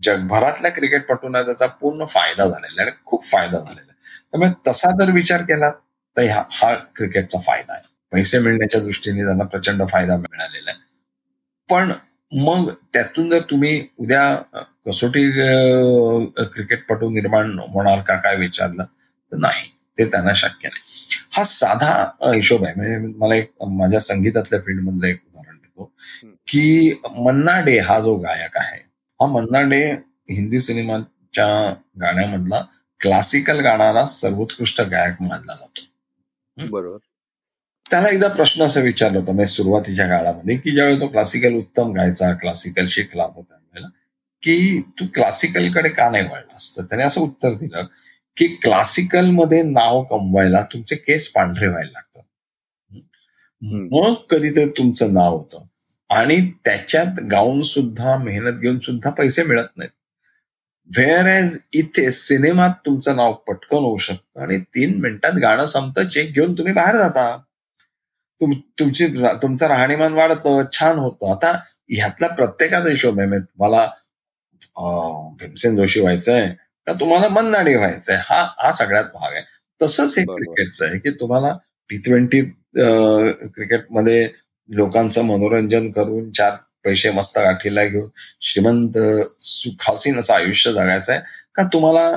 जगभरातल्या 0.06 0.70
क्रिकेटपटूंना 0.70 1.42
त्याचा 1.42 1.66
पूर्ण 1.80 2.04
फायदा 2.08 2.46
झालेला 2.48 2.82
आहे. 2.82 2.90
खूप 3.04 3.24
फायदा 3.24 3.58
झालेला 3.58 3.80
आहे. 3.80 3.94
त्यामुळे 4.32 4.50
तसा 4.66 4.96
जर 4.98 5.10
विचार 5.12 5.42
केला 5.42 5.70
तर 6.16 6.26
हा 6.52 6.74
क्रिकेटचा 6.96 7.38
फायदा 7.40 7.72
आहे. 7.74 7.84
पैसे 8.12 8.38
मिळण्याच्या 8.38 8.80
दृष्टीने 8.80 9.24
त्यांना 9.24 9.44
प्रचंड 9.44 9.82
फायदा 9.88 10.16
मिळालेला 10.16 10.70
आहे. 10.70 10.80
पण 11.68 11.92
मग 12.32 12.68
त्यातून 12.94 13.30
जर 13.30 13.40
तुम्ही 13.50 13.86
उद्या 13.98 14.34
कसोटी 14.86 15.30
क्रिकेटपटू 16.44 17.08
निर्माण 17.10 17.58
होणार 17.68 18.00
का 18.00 18.16
काय 18.16 18.36
विचारलं 18.36 18.84
तर 18.84 19.36
नाही. 19.36 19.68
ते 19.98 20.04
त्यांना 20.04 20.32
शक्य 20.34 20.68
नाही. 20.68 21.04
हा 21.32 21.44
साधा 21.44 21.92
हिशोब 22.34 22.64
आहे. 22.64 22.74
म्हणजे 22.74 23.14
मला 23.18 23.34
एक 23.34 23.52
माझ्या 23.70 24.00
संगीतातल्या 24.00 24.60
फील्डमधलं 24.60 25.06
एक 25.06 25.20
उदाहरण 25.26 25.56
देतो 25.56 25.90
की 26.48 27.00
मन्ना 27.18 27.60
डे 27.60 27.78
हा 27.80 27.98
जो 28.00 28.14
गायक 28.16 28.56
आहे 28.56 28.78
हा 29.22 29.26
मन्ना 29.26 29.60
डे 29.60 29.90
हिंदी 30.30 30.58
सिनेमाच्या 30.58 31.74
गाण्यामधला 32.00 32.64
क्लासिकल 33.00 33.60
गाणारा 33.60 34.06
सर्वोत्कृष्ट 34.06 34.80
गायक 34.80 35.22
मानला 35.22 35.54
जातो. 35.54 35.80
बरोबर. 36.70 36.98
त्याला 37.90 38.08
एकदा 38.08 38.28
प्रश्न 38.28 38.62
असं 38.62 38.80
विचारला 38.80 39.18
होता 39.18 39.32
म्हणजे 39.32 39.52
सुरुवातीच्या 39.52 40.08
काळामध्ये 40.08 40.56
की 40.56 40.70
ज्यावेळी 40.70 41.00
तो 41.00 41.08
क्लासिकल 41.08 41.54
उत्तम 41.54 41.92
गायचा 41.92 42.32
क्लासिकल 42.32 42.86
शिकला 42.86 43.22
होता 43.22 43.42
त्यावेळेला 43.42 43.86
की 44.42 44.80
तू 44.80 45.06
क्लासिकलकडे 45.14 45.88
का 45.88 46.10
नाही 46.10 46.24
वळलास 46.24 46.76
तर 46.76 46.82
त्याने 46.82 47.04
असं 47.04 47.20
उत्तर 47.20 47.52
दिलं 47.52 47.84
की 48.36 48.46
क्लासिकलमध्ये 48.46 49.62
नाव 49.62 50.02
कमवायला 50.02 50.62
तुमचे 50.62 50.96
केस 50.96 51.32
पांढरे 51.32 51.66
व्हायला 51.66 51.90
लागतात. 51.90 52.22
मग 53.62 54.14
कधीतरी 54.30 54.68
तुमचं 54.68 55.14
नाव 55.14 55.36
होतं. 55.36 55.64
आणि 56.10 56.40
त्याच्यात 56.64 57.20
गाऊन 57.30 57.62
सुद्धा 57.62 58.16
मेहनत 58.16 58.60
घेऊन 58.60 58.78
सुद्धा 58.80 59.10
पैसे 59.10 59.42
मिळत 59.44 59.68
नाहीत. 59.76 59.90
व्हेअर 60.90 61.26
एज 61.26 61.56
इथे 61.74 62.10
सिनेमात 62.12 62.70
तुमचं 62.86 63.16
नाव 63.16 63.32
पटकन 63.48 63.76
होऊ 63.76 63.96
शकतं 63.98 64.42
आणि 64.42 64.58
तीन 64.74 65.00
मिनिटात 65.02 65.38
गाणं 65.42 65.66
संपतं 65.66 66.08
चेक 66.08 66.32
घेऊन 66.34 66.52
तुम्ही 66.58 66.72
बाहेर 66.74 66.96
जाता. 66.96 67.36
तुमची 68.40 69.06
तुमचं 69.42 69.66
राहणीमान 69.68 70.12
वाढतं 70.14 70.62
छान 70.72 70.98
होतं. 70.98 71.30
आता 71.32 71.52
ह्यातला 71.90 72.26
प्रत्येकाचा 72.34 72.90
हिशोब 72.90 73.20
आहे. 73.20 73.38
तुम्हाला 73.40 73.86
भीमसेन 75.40 75.76
जोशी 75.76 76.00
व्हायचंय 76.00 76.48
का 76.86 76.92
तुम्हाला 77.00 77.28
मन्नाडी 77.28 77.74
व्हायचंय 77.74 78.16
हा 78.24 78.42
हा 78.58 78.72
सगळ्यात 78.72 79.04
भाग 79.14 79.32
आहे. 79.32 79.42
तसंच 79.80 80.18
हे 80.18 80.24
क्रिकेटचं 80.24 80.84
आहे 80.86 80.98
की 80.98 81.10
तुम्हाला 81.20 81.56
टी 81.90 81.96
ट्वेंटी 82.04 82.40
क्रिकेटमध्ये 82.74 84.26
लोकांचं 84.68 85.24
मनोरंजन 85.24 85.90
करून 85.90 86.30
चार 86.30 86.52
पैसे 86.84 87.10
मस्त 87.10 87.38
गाठीला 87.38 87.84
घेऊन 87.84 88.08
श्रीमंत 88.40 88.98
सुखासीन 89.42 90.18
असं 90.18 90.34
आयुष्य 90.34 90.72
जगायचं 90.72 91.12
आहे 91.12 91.20
का 91.54 91.62
तुम्हाला 91.72 92.10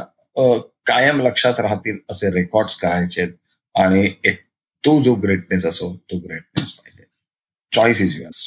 कायम 0.87 1.21
लक्षात 1.21 1.59
राहतील 1.59 1.97
असे 2.11 2.29
रेकॉर्ड्स 2.33 2.75
करायचे 2.81 3.25
आणि 3.75 4.09
एक 4.23 4.39
तो 4.83 5.01
जो 5.03 5.13
ग्रेटनेस 5.23 5.65
असो 5.65 5.91
तो 6.11 6.17
ग्रेटनेस 6.17 6.71
पाहिजे. 6.73 7.03
चॉईस 7.71 8.01
इज 8.01 8.15
युअर्स 8.17 8.41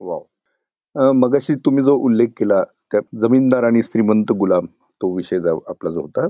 वाव 0.00 1.12
मगाशी 1.12 1.54
तुम्ही 1.64 1.84
जो 1.84 1.96
उल्लेख 2.06 2.28
केला 2.38 2.62
त्या 2.92 3.00
जमीनदार 3.22 3.64
आणि 3.64 3.82
श्रीमंत 3.84 4.32
गुलाम 4.38 4.66
तो 5.00 5.14
विषय 5.16 5.36
आपला 5.36 5.90
जो 5.90 6.00
होता. 6.00 6.26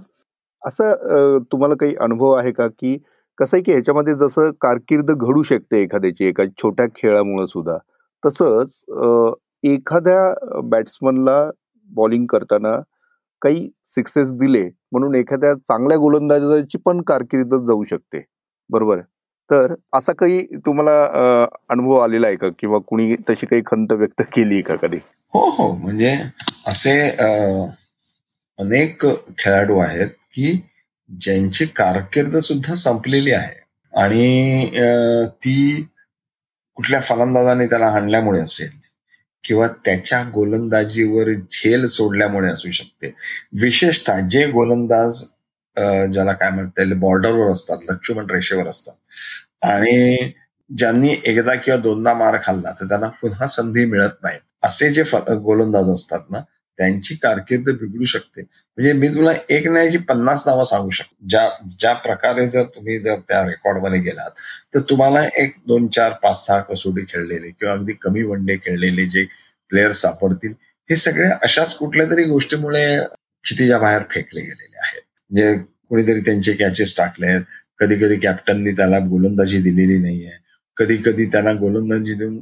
असं 0.62 1.38
तुम्हाला 1.52 1.74
काही 1.80 1.94
अनुभव 2.00 2.32
आहे 2.32 2.52
का 2.52 2.66
की 2.68 2.96
कसं 3.38 3.56
आहे 3.56 3.62
की 3.62 3.72
ह्याच्यामध्ये 3.72 4.14
जसं 4.14 4.50
कारकीर्द 4.60 5.10
घडू 5.10 5.42
शकते 5.42 5.82
एखाद्याची 5.82 6.24
एका 6.24 6.44
छोट्या 6.58 6.86
खेळामुळे 6.96 7.46
सुद्धा 7.46 7.76
तसंच 8.22 8.80
एखाद्या 9.64 10.60
बॅट्समनला 10.62 11.50
बॉलिंग 11.90 12.26
करताना 12.26 12.78
काही 13.42 13.68
सिक्सेस 13.86 14.30
दिले 14.30 14.62
म्हणून 14.92 15.14
एखाद्या 15.14 15.54
चांगल्या 15.54 15.96
गोलंदाजाची 15.98 16.78
पण 16.78 17.00
कारकीर्द 17.02 17.54
जाऊ 17.66 17.84
शकते. 17.84 18.22
बरोबर? 18.70 19.00
तर 19.50 19.74
असा 19.94 20.12
काही 20.12 20.44
तुम्हाला 20.66 21.46
अनुभव 21.70 21.98
आलेला 21.98 22.26
आहे 22.26 22.36
का? 22.36 22.48
किंवा 22.58 22.78
कुणी 22.86 23.14
तशी 23.28 23.46
काही 23.46 23.62
खंत 23.66 23.92
व्यक्त 23.92 24.22
केली 24.32 24.60
का 24.62 24.76
कधी? 24.76 24.96
हो 25.34 25.48
हो. 25.50 25.70
म्हणजे 25.76 26.12
असे 26.66 26.98
अनेक 28.58 29.06
खेळाडू 29.38 29.78
आहेत 29.78 30.08
की 30.34 30.52
ज्यांची 31.10 31.66
कारकीर्द 31.66 32.36
सुद्धा 32.36 32.74
संपलेली 32.74 33.32
आहे. 33.32 33.54
आणि 33.92 34.70
ती 35.44 35.82
कुठल्या 36.76 37.00
फलंदाजाने 37.00 37.66
त्याला 37.66 37.88
हाणल्यामुळे 37.90 38.40
असेल 38.40 38.70
किंवा 39.44 39.66
त्याच्या 39.84 40.22
गोलंदाजीवर 40.34 41.32
झेल 41.32 41.86
सोडल्यामुळे 41.86 42.48
असू 42.52 42.70
शकते. 42.70 43.12
विशेषतः 43.60 44.20
जे 44.30 44.46
गोलंदाज 44.50 45.22
ज्याला 46.12 46.32
काय 46.32 46.50
म्हणता 46.50 46.82
येईल 46.82 46.92
बॉर्डरवर 46.98 47.50
असतात 47.52 47.78
लक्ष्मण 47.90 48.30
रेषेवर 48.30 48.66
असतात. 48.68 48.94
आणि 49.66 50.30
ज्यांनी 50.70 51.14
एकदा 51.24 51.54
किंवा 51.54 51.78
दोनदा 51.80 52.14
मार 52.14 52.36
खाल्ला 52.42 52.70
तर 52.80 52.88
त्यांना 52.88 53.08
पुन्हा 53.20 53.46
संधी 53.46 53.84
मिळत 53.84 54.22
नाही. 54.22 54.38
असे 54.64 54.90
जे 54.94 55.02
गोलंदाज 55.34 55.90
असतात 55.90 56.30
ना 56.30 56.38
त्यांची 56.78 57.14
कारकीर्द 57.14 57.68
बिघडू 57.70 58.04
शकते. 58.04 58.40
म्हणजे 58.40 58.92
मी 58.92 59.08
तुला 59.08 59.32
एक 59.48 59.66
नाही 59.68 59.96
पन्नास 59.98 60.46
नावं 60.46 60.64
सांगू 60.64 60.90
शकतो. 60.90 61.26
ज्या 61.28 61.48
ज्या 61.78 61.92
प्रकारे 61.94 62.48
जर 62.48 62.64
तुम्ही 62.74 62.98
जर 63.02 63.16
त्या 63.28 63.42
रेकॉर्डमध्ये 63.46 64.00
गेलात 64.00 64.30
तर 64.74 64.80
तुम्हाला 64.80 65.24
एक 65.36 65.54
दोन 65.66 65.86
चार 65.88 66.12
पाच 66.22 66.44
सहा 66.46 66.60
कसोटी 66.60 67.04
खेळलेले 67.08 67.50
किंवा 67.50 67.74
अगदी 67.74 67.92
कमी 67.92 68.22
वन 68.22 68.44
डे 68.46 68.56
खेळलेले 68.56 69.06
जे 69.06 69.24
प्लेयर 69.70 69.92
सापडतील 69.92 70.52
हे 70.90 70.96
सगळे 70.96 71.28
अशाच 71.42 71.74
कुठल्या 71.78 72.06
तरी 72.10 72.24
गोष्टीमुळे 72.24 72.84
क्षितिजा 73.44 73.78
बाहेर 73.78 74.02
फेकले 74.10 74.40
गेलेले 74.40 74.78
आहेत. 74.78 75.02
म्हणजे 75.30 75.58
कुणीतरी 75.88 76.20
त्यांचे 76.20 76.52
कॅचेस 76.52 76.96
टाकले 76.96 77.26
आहेत. 77.26 77.40
कधी 77.78 77.96
कधी 77.96 78.16
कॅप्टननी 78.16 78.72
त्याला 78.72 78.98
गोलंदाजी 78.98 79.58
दिलेली 79.62 79.98
नाहीये. 79.98 80.32
कधी 80.76 80.96
कधी 80.96 81.26
त्यांना 81.26 81.52
गोलंदाजी 81.52 82.14
देऊन 82.14 82.38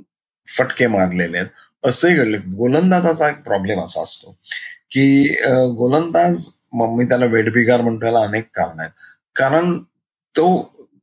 फटके 0.49 0.87
मारलेले 0.87 1.39
आहेत. 1.39 1.49
असंही 1.87 2.15
घडलं 2.17 2.39
गोलंदाजाचा 2.57 3.29
एक 3.29 3.43
प्रॉब्लेम 3.43 3.81
असा 3.81 4.03
असतो 4.03 4.31
की 4.91 5.23
गोलंदाज 5.79 6.49
मी 6.75 7.05
त्याला 7.05 7.27
वेडबिगार 7.27 7.81
म्हणतो 7.81 8.01
त्याला 8.01 8.21
अनेक 8.21 8.45
कारण 8.55 8.81
आहेत. 8.81 8.91
कारण 9.37 9.79
तो 10.35 10.57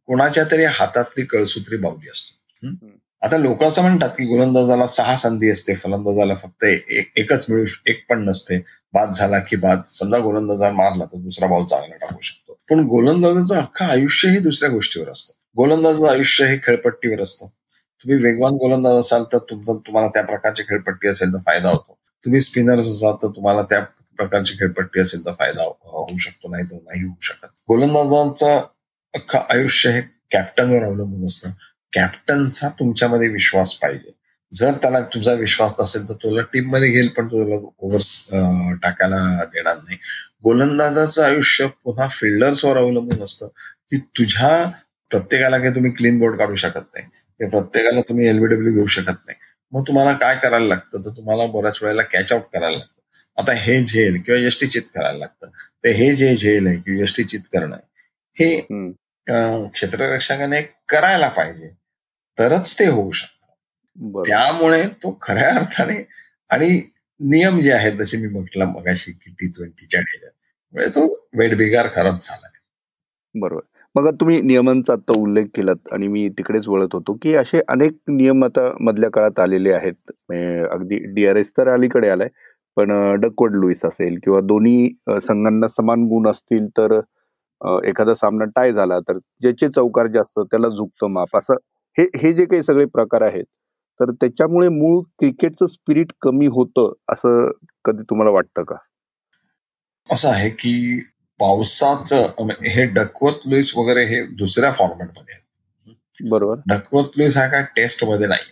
कोणाच्या 0.08 0.43
तरी 0.52 0.63
हातातली 0.65 1.26
कळसूत्री 1.26 1.78
बावली 1.78 2.10
असतो. 2.10 2.88
आता 3.22 3.38
लोक 3.38 3.63
असं 3.63 3.82
म्हणतात 3.82 4.10
की 4.10 4.26
गोलंदाजाला 4.26 4.86
सहा 4.88 5.15
संधी 5.15 5.50
असते 5.50 5.74
फलंदाजाला 5.76 6.36
फक्त 6.36 6.63
एक 6.63 7.12
एकच 7.17 7.46
मिळू 7.50 7.65
एक 7.86 8.06
पण 8.10 8.26
नसते. 8.26 8.58
बाद 8.93 9.12
झाला 9.13 9.39
की 9.39 9.56
बाद. 9.56 9.82
समजा 9.89 10.19
गोलंदाजा 10.19 10.72
मारला 10.72 11.06
तर 11.06 11.17
दुसरा 11.17 11.48
बॉल 11.48 11.65
चांगला 11.65 11.96
टाकू 11.96 12.22
शकतो. 12.22 12.58
पण 12.69 12.80
गोलंदाजाचं 12.88 13.62
अख्खं 13.62 13.86
आयुष्य 13.86 14.30
हे 14.30 14.39
दुसऱ्या 14.39 14.69
गोष्टीवर 14.69 15.10
असतं. 15.10 15.34
गोलंदाजाचं 15.58 16.12
आयुष्य 16.12 16.46
हे 16.46 16.58
खेळपट्टीवर 16.58 17.22
असतं. 17.22 17.48
तुम्ही 18.06 18.24
वेगवान 18.24 18.54
गोलंदाज 18.54 18.96
असाल 18.96 19.24
तर 19.24 19.38
तुमचा 19.38 19.74
तुम्हाला 19.74 20.08
त्या 20.08 20.24
प्रकारची 20.24 20.63
खेळपट्टी 20.63 21.08
असेल 21.08 21.34
तर 21.34 21.38
फायदा 21.46 21.70
होतो. 21.70 21.98
तुम्ही 22.26 22.42
स्पिनर्स 22.42 22.88
असाल 22.88 23.13
तर 23.24 23.28
तुम्हाला 23.28 23.62
त्या 23.62 23.80
प्रकारची 24.18 24.54
खेळपट्टी 24.54 25.02
असेल 25.02 25.26
तर 25.26 25.32
फायदा 25.32 25.63
होऊ 25.63 26.18
शकतो 26.18 26.50
नाही 26.50 26.63
तर 26.63 26.76
नाही 26.76 27.04
होऊ 27.04 27.13
शकत. 27.22 27.48
गोलंदाजांचं 27.68 28.62
अख्खं 29.13 29.39
आयुष्य 29.50 29.89
हे 29.89 30.02
कॅप्टनवर 30.32 30.84
अवलंबून 30.84 31.26
असतं. 31.26 31.50
कॅप्टनचा 31.94 32.70
तुमच्यामध्ये 32.70 33.28
विश्वास 33.28 33.74
पाहिजे. 33.74 34.12
जर 34.54 34.72
त्याला 34.72 35.00
तुझा 35.02 35.34
विश्वास 35.34 35.76
नसेल 35.80 36.10
तर 36.10 36.13
तुला 36.13 36.42
टीममध्ये 36.42 36.89
घेईल 36.89 37.08
पण 37.08 37.28
तुला 37.28 37.56
ओव्हर्स 37.56 38.28
टाकायला 38.84 39.44
देणार 39.44 39.76
नाही. 39.76 39.98
गोलंदाजाचं 40.44 41.24
आयुष्य 41.24 41.68
पुन्हा 41.84 42.08
फिल्डर्सवर 42.08 42.78
अवलंबून 42.78 43.24
असतं 43.24 43.48
की 43.92 43.98
तुझ्या 43.98 44.72
प्रत्येकाला 45.10 45.58
काही 45.58 45.76
तुम्ही 45.76 45.92
क्लीन 45.92 46.20
बोर्ड 46.20 46.38
काढू 46.38 46.56
शकत 46.56 46.86
नाही. 46.96 47.06
किंवा 47.44 47.60
प्रत्येकाला 47.60 48.02
तुम्ही 48.10 48.28
एलबीडब्ल्यू 48.28 48.74
घेऊ 48.74 48.86
शकत 48.88 49.26
नाही. 49.26 49.36
मग 49.74 49.84
तुम्हाला 49.88 50.14
काय 50.18 50.36
करायला 50.44 50.66
लागतं? 50.66 51.02
तर 51.06 51.16
तुम्हाला 51.18 51.46
बऱ्याच 51.52 51.80
वेळेला 51.84 52.02
कॅच 52.04 52.32
आउट 52.34 52.42
करायला 52.54 52.78
लागतं. 52.78 53.02
आता 53.38 53.54
हे 53.56 53.84
झेल 53.84 54.22
किंवा 54.22 54.40
यष्टी 54.40 54.68
चित 54.68 54.82
करायला 54.96 55.18
लागतं. 55.18 55.48
तर 55.84 55.90
हे 55.90 56.14
जे 56.16 56.36
झेल 56.36 56.68
आहे 56.68 56.78
किंवा 56.78 57.02
यष्टी 57.02 57.24
चित 57.24 57.42
करणं 57.54 57.78
हे 58.36 58.60
क्षेत्ररक्षकाने 59.70 60.62
करायला 60.90 61.28
पाहिजे. 61.28 61.70
तरच 62.38 62.78
ते 62.80 62.88
होऊ 62.88 63.12
शकतं. 63.12 64.22
त्यामुळे 64.28 64.86
तो 65.04 65.18
खऱ्या 65.22 65.54
अर्थाने 65.56 65.96
आणि 66.50 66.82
नियम 67.20 67.60
जे 67.62 67.72
आहेत 67.72 67.94
जसे 67.94 68.18
मी 68.18 68.28
म्हटलं 68.28 68.66
मगाशी 68.66 69.12
की 69.12 69.32
टी 69.32 69.48
ट्वेंटीच्या 69.48 70.02
म्हणजे 70.74 70.90
तो 70.90 71.06
वेटबिगार 71.34 71.88
खरंच 71.94 72.28
झालाय 72.28 72.52
बरोबर. 73.36 73.62
मग 73.96 74.10
तुम्ही 74.19 74.41
नियमांचा 74.41 74.93
आता 74.93 75.19
उल्लेख 75.22 75.46
केलात 75.56 75.88
आणि 75.93 76.08
मी 76.08 76.28
तिकडेच 76.38 76.67
वळत 76.67 76.93
होतो 76.93 77.13
की 77.22 77.34
असे 77.36 77.60
अनेक 77.69 77.98
नियम 78.10 78.43
आता 78.46 78.69
मधल्या 78.82 79.10
काळात 79.13 79.39
आलेले 79.39 79.72
आहेत. 79.74 79.93
म्हणजे 80.30 80.63
अगदी 80.72 80.98
डीआरएस 81.13 81.52
तर 81.58 81.67
अलीकडे 81.74 82.10
आलाय 82.10 82.28
पण 82.78 82.91
डकवर्ड 83.22 83.56
लुईस 83.56 83.86
असेल 83.86 84.17
किंवा 84.24 84.39
दोन्ही 84.43 84.89
संघांना 85.28 85.67
समान 85.67 86.04
गुण 86.10 86.28
असतील 86.28 86.67
तर 86.78 87.00
एखादा 87.88 88.13
सामना 88.15 88.46
टाय 88.56 88.72
झाला 88.74 89.00
तर 89.10 89.17
ज्याचे 89.41 89.67
चौकार 89.76 90.08
जास्त 90.13 90.39
त्याला 90.41 90.69
झुकतं 90.69 91.12
माप. 91.12 91.38
असं 91.38 91.54
हे 91.98 92.06
हे 92.22 92.34
जे 92.34 92.46
काही 92.46 92.63
सगळे 92.63 92.86
प्रकार 92.93 93.22
आहेत 93.22 93.46
तर 94.00 94.12
त्याच्यामुळे 94.12 94.69
मूळ 94.69 95.02
क्रिकेटचं 95.19 95.65
स्पिरिट 95.67 96.12
कमी 96.22 96.48
होतं 96.48 96.91
असं 97.13 97.50
कधी 97.86 98.04
तुम्हाला 98.10 98.32
वाटतं 98.32 98.63
का? 98.63 98.76
असं 100.10 100.30
आहे 100.30 100.50
की 100.52 100.74
पावसाचं 101.39 102.48
हे 102.67 102.86
डकवत 102.86 103.48
लुईस 103.48 103.72
वगैरे 103.78 104.06
हे 104.06 104.22
दुसऱ्या 104.36 104.72
फॉर्मॅटमध्ये 104.72 105.34
आहेत. 105.34 105.43
बरोबर. 106.19 106.60
डकवत 106.65 107.17
लुईस 107.17 107.38
हा 107.38 107.48
काय 107.48 107.63
टेस्टमध्ये 107.76 108.28
नाही 108.28 108.52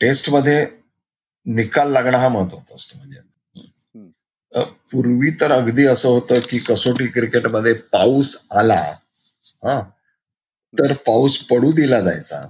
टेस्टमध्ये 0.00 0.66
निकाल 1.46 1.92
लागणं 1.92 2.18
हा 2.18 2.28
महत्त्वाचा 2.28 2.74
असतो 2.74 2.98
म्हणजे. 2.98 3.20
पूर्वी 4.92 5.30
तर 5.30 5.52
अगदी 5.52 5.86
असं 5.86 6.08
होतं 6.08 6.40
की 6.50 6.58
कसोटी 6.58 7.06
क्रिकेटमध्ये 7.06 7.72
पाऊस 7.92 8.36
आला 8.50 8.74
हा 9.64 9.80
तर 10.74 10.92
पाऊस 11.06 11.36
पडू 11.46 11.72
दिला 11.72 12.00
जायचा. 12.00 12.40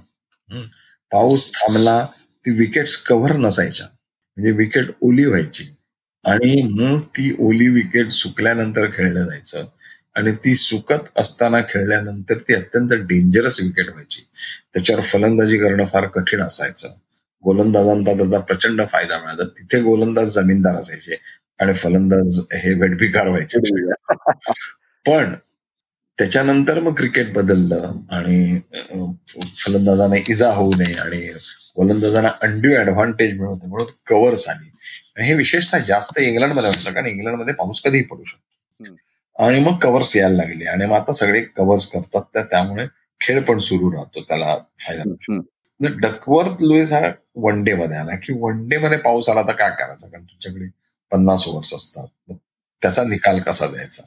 पाऊस 1.13 1.51
थांबला 1.55 2.05
ती 2.45 2.51
विकेट्स 2.51 2.97
कव्हर 2.97 3.37
नसायच्या. 3.37 3.87
म्हणजे 3.87 4.51
विकेट 4.53 4.91
ओली 5.03 5.25
व्हायची. 5.25 5.65
आणि 6.29 6.63
मग 6.63 7.01
ती 7.01 7.37
ओली 7.39 7.69
विकेट 7.69 8.09
सुकल्यानंतर 8.09 8.87
खेळलं 8.87 9.25
जायचं. 9.25 9.65
आणि 10.15 10.33
ती 10.33 10.55
सुकत 10.55 11.19
असताना 11.19 11.61
खेळल्यानंतर 11.61 12.39
ती 12.39 12.55
अत्यंत 12.55 12.93
डेंजरस 12.93 13.61
विकेट 13.61 13.89
व्हायची. 13.89 14.27
त्याच्यावर 14.75 15.03
फलंदाजी 15.03 15.59
करणं 15.59 15.85
फार 15.85 16.07
कठीण 16.07 16.43
असायचं. 16.43 16.89
गोलंदाजांचा 17.45 18.13
त्याचा 18.13 18.39
प्रचंड 18.39 18.83
फायदा 18.93 19.19
मिळाला. 19.19 19.45
तिथे 19.45 19.81
गोलंदाज 19.81 20.29
जमीनदार 20.29 20.77
असायचे 20.77 21.17
आणि 21.59 21.73
फलंदाज 21.73 22.41
हे 22.53 22.75
वेडबिकार 22.75 23.29
व्हायचे. 23.29 23.59
पण 25.07 25.35
त्याच्यानंतर 26.19 26.81
मग 26.81 26.95
क्रिकेट 26.95 27.33
बदललं 27.33 27.93
आणि 28.11 28.61
फलंदाजांना 29.59 30.17
इजा 30.29 30.51
होऊ 30.51 30.73
नये 30.77 30.95
आणि 30.95 31.21
गोलंदाजांना 31.77 32.29
अंड्यू 32.43 32.77
ऍडव्हान्टेज 32.77 33.39
मिळवते 33.39 33.67
म्हणून 33.67 33.87
कव्हर्स 34.07 34.49
आली 34.49 34.71
आणि 35.17 35.27
हे 35.27 35.35
विशेषतः 35.35 35.79
जास्त 35.79 36.19
इंग्लंडमध्ये 36.19 36.71
होतं 36.71 36.93
कारण 36.93 37.07
इंग्लंडमध्ये 37.07 37.55
पाऊस 37.55 37.81
कधीही 37.83 38.05
पडू 38.05 38.25
शकतो. 38.25 38.43
आणि 39.37 39.59
मग 39.61 39.79
कव्हर्स 39.79 40.17
यायला 40.17 40.37
लागले. 40.37 40.65
आणि 40.65 40.87
मग 40.87 40.97
आता 40.97 41.13
सगळे 41.13 41.41
कव्हर्स 41.57 41.87
करतात 41.87 42.23
तर 42.35 42.43
त्यामुळे 42.43 42.87
खेळ 43.21 43.41
पण 43.41 43.59
सुरू 43.59 43.93
राहतो 43.93 44.23
त्याला 44.23 44.57
फायदा 44.81 45.39
डकवर्थ 46.03 46.63
लुईस 46.63 46.93
हा 46.93 47.01
वन 47.37 47.63
डे 47.65 47.75
मध्ये 47.75 47.97
आला. 47.97 48.17
की 48.17 48.33
वन 48.41 48.67
डे 48.69 48.79
मध्ये 48.79 48.99
पाऊस 48.99 49.29
आला 49.29 49.43
तर 49.43 49.53
काय 49.53 49.71
करायचा? 49.71 50.09
कारण 50.09 50.25
तुमच्याकडे 50.25 50.69
पन्नास 51.13 51.47
ओव्हर्स 51.47 51.75
असतात. 51.75 52.35
त्याचा 52.83 53.03
निकाल 53.05 53.39
कसा 53.41 53.67
द्यायचा? 53.67 54.03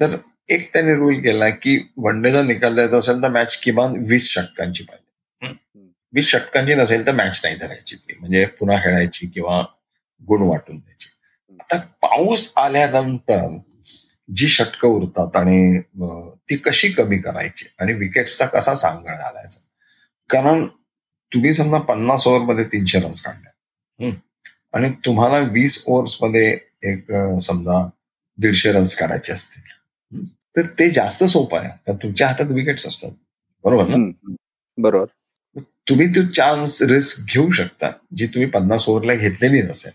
तर 0.00 0.16
एक 0.48 0.72
त्याने 0.72 0.94
रूल 0.94 1.20
केला 1.20 1.48
की 1.48 1.78
वन 1.96 2.20
डेचा 2.22 2.42
निकाल 2.42 2.74
द्यायचा 2.74 2.96
असेल 2.96 3.22
तर 3.22 3.28
मॅच 3.28 3.56
किमान 3.56 3.94
वीस 4.08 4.30
षटकांची 4.32 4.84
पाहिजे. 4.84 5.04
वीस 6.12 6.30
षटकांची 6.30 6.74
नसेल 6.74 7.06
तर 7.06 7.12
मॅच 7.12 7.40
नाही 7.44 7.56
धरायची 7.56 7.96
ती. 7.96 8.16
म्हणजे 8.20 8.44
पुन्हा 8.46 8.78
खेळायची 8.78 9.26
किंवा 9.26 9.64
गुण 10.22 10.42
वाटून 10.42 10.76
द्यायची. 10.76 11.08
आता 11.60 11.76
पाऊस 12.02 12.52
आल्यानंतर 12.56 13.56
जी 14.28 14.48
षटकं 14.48 14.88
उरतात 14.88 15.36
आणि 15.36 15.80
ती 16.50 16.56
कशी 16.56 16.88
कमी 16.88 17.18
करायची 17.18 17.66
आणि 17.78 17.92
विकेट्सचा 17.92 18.46
कसा 18.46 18.74
सांगण 18.74 19.14
घालायचा? 19.14 19.60
कारण 20.28 20.66
तुम्ही 21.32 21.52
समजा 21.52 21.78
पन्नास 21.78 22.26
ओव्हरमध्ये 22.26 22.64
तीनशे 22.64 23.00
रन्स 23.00 23.22
काढल्या 23.22 24.10
आणि 24.74 24.90
तुम्हाला 25.04 25.38
वीस 25.38 25.84
ओव्हर्समध्ये 25.86 26.58
एक 26.82 27.12
समजा 27.40 27.88
दीडशे 28.38 28.72
रन्स 28.72 28.94
काढायचे 28.94 29.32
असतील. 29.32 29.62
तर 30.56 30.62
ते 30.78 30.88
जास्त 30.90 31.24
सोपं 31.24 31.58
आहे. 31.58 31.68
कारण 31.68 31.96
तुमच्या 31.96 32.28
हातात 32.28 32.50
विकेट्स 32.50 32.86
असतात. 32.86 33.10
बरोबर 33.64 33.86
ना? 33.86 34.34
बरोबर. 34.78 35.60
तुम्ही 35.88 36.06
तो 36.06 36.26
चान्स 36.26 36.82
रिस्क 36.82 37.26
घेऊ 37.28 37.50
शकता 37.50 37.90
जी 38.16 38.26
तुम्ही 38.26 38.50
पन्नास 38.50 38.88
ओव्हरला 38.88 39.14
घेतलेली 39.14 39.62
नसेल. 39.62 39.92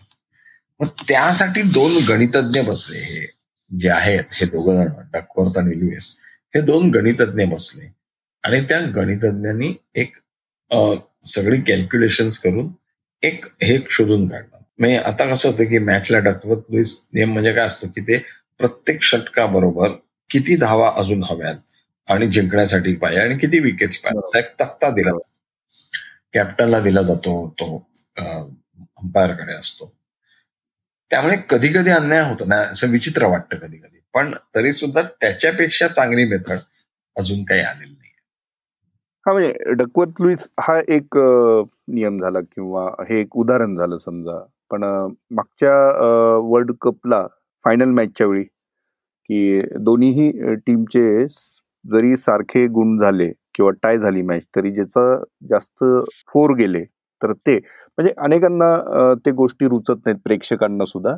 मग 0.82 0.88
त्यासाठी 1.08 1.62
दोन 1.62 1.92
गणितज्ञ 2.08 2.60
बसले 2.68 2.98
हे 2.98 3.26
जे 3.70 3.88
आहेत 3.88 4.32
हे 4.32 4.46
दोघं 4.46 4.76
जण 4.76 4.88
डकवर्थ 5.12 5.58
आणि 5.58 5.78
लुएस 5.80 6.10
हे 6.54 6.60
दोन 6.60 6.90
गणितज्ञ 6.90 7.44
बसले. 7.44 7.90
आणि 8.44 8.60
त्या 8.60 8.80
गणितज्ञांनी 8.94 9.72
एक 9.94 10.16
सगळी 11.24 11.60
कॅल्क्युलेशन 11.60 12.28
करून 12.44 12.72
एक 13.22 13.44
हे 13.62 13.78
शोधून 13.90 14.26
काढलं. 14.28 14.58
म्हणजे 14.78 14.96
आता 14.98 15.30
कसं 15.32 15.50
होतं 15.50 15.64
की 15.64 15.78
मॅचला 15.78 16.18
डकवर्थ 16.18 16.72
लुईस 16.72 17.06
नियम 17.14 17.32
म्हणजे 17.32 17.52
काय 17.52 17.66
असतो 17.66 17.86
की 17.86 18.00
ते 18.00 18.18
प्रत्येक 18.58 19.02
षटकाबरोबर 19.02 19.88
किती 20.30 20.56
धावा 20.56 20.92
अजून 20.96 21.22
हव्यात 21.24 21.56
आणि 22.08 22.26
जिंकण्यासाठी 22.26 22.94
पाहिजे 22.96 23.20
आणि 23.20 23.38
किती 23.38 23.58
विकेट्स 23.58 23.98
पाहिजे. 23.98 24.38
एक 24.38 24.52
तक्ता 24.60 24.90
दिला 24.90 25.10
जातो. 25.10 25.30
कॅप्टनला 26.34 26.80
दिला 26.80 27.02
जातो 27.02 27.32
तो 27.60 27.76
अंपायरकडे 28.18 29.54
असतो. 29.54 29.92
त्यामुळे 31.12 31.36
कधी 31.50 31.68
कधी 31.68 31.90
अन्याय 31.90 32.20
होतो 32.28 32.44
ना 32.44 32.56
असं 32.70 32.90
विचित्र 32.90 33.26
वाटतं 33.26 33.58
कधी 33.58 33.76
कधी 33.76 33.98
पण 34.14 34.32
तरी 34.54 34.72
सुद्धा 34.72 35.02
त्याच्यापेक्षा 35.02 35.86
चांगली 35.88 36.24
मेथड 36.24 36.58
अजून 37.16 37.42
काही 37.44 37.60
आलेली 37.60 37.92
नाही. 37.92 38.10
हा 39.26 39.32
म्हणजे 39.32 39.72
डकवर्थ 39.74 40.22
लुईस 40.22 40.46
हा 40.60 40.78
एक 40.88 41.16
नियम 41.16 42.20
झाला 42.20 42.40
किंवा 42.40 42.86
हे 43.08 43.20
एक 43.20 43.36
उदाहरण 43.36 43.74
झालं 43.76 43.98
समजा. 43.98 44.38
पण 44.70 44.84
मागच्या 45.30 45.74
वर्ल्ड 46.50 46.72
कपला 46.80 47.26
फायनल 47.64 47.90
मॅचच्या 47.94 48.26
वेळी 48.26 48.42
की 48.44 49.60
दोन्हीही 49.80 50.54
टीमचे 50.66 51.26
जरी 51.84 52.16
सारखे 52.16 52.66
गुण 52.66 52.98
झाले 53.00 53.28
किंवा 53.54 53.70
टाय 53.82 53.98
झाली 53.98 54.22
मॅच 54.22 54.42
तरी 54.56 54.70
ज्याचा 54.70 55.04
जास्त 55.50 55.84
फोर 56.28 56.54
गेले 56.54 56.84
तर 57.22 57.32
ते. 57.32 57.56
म्हणजे 57.56 58.12
अनेकांना 58.24 59.14
ते 59.26 59.30
गोष्टी 59.40 59.68
रुचत 59.68 60.06
नाहीत 60.06 60.18
प्रेक्षकांना 60.24 60.84
सुद्धा. 60.88 61.16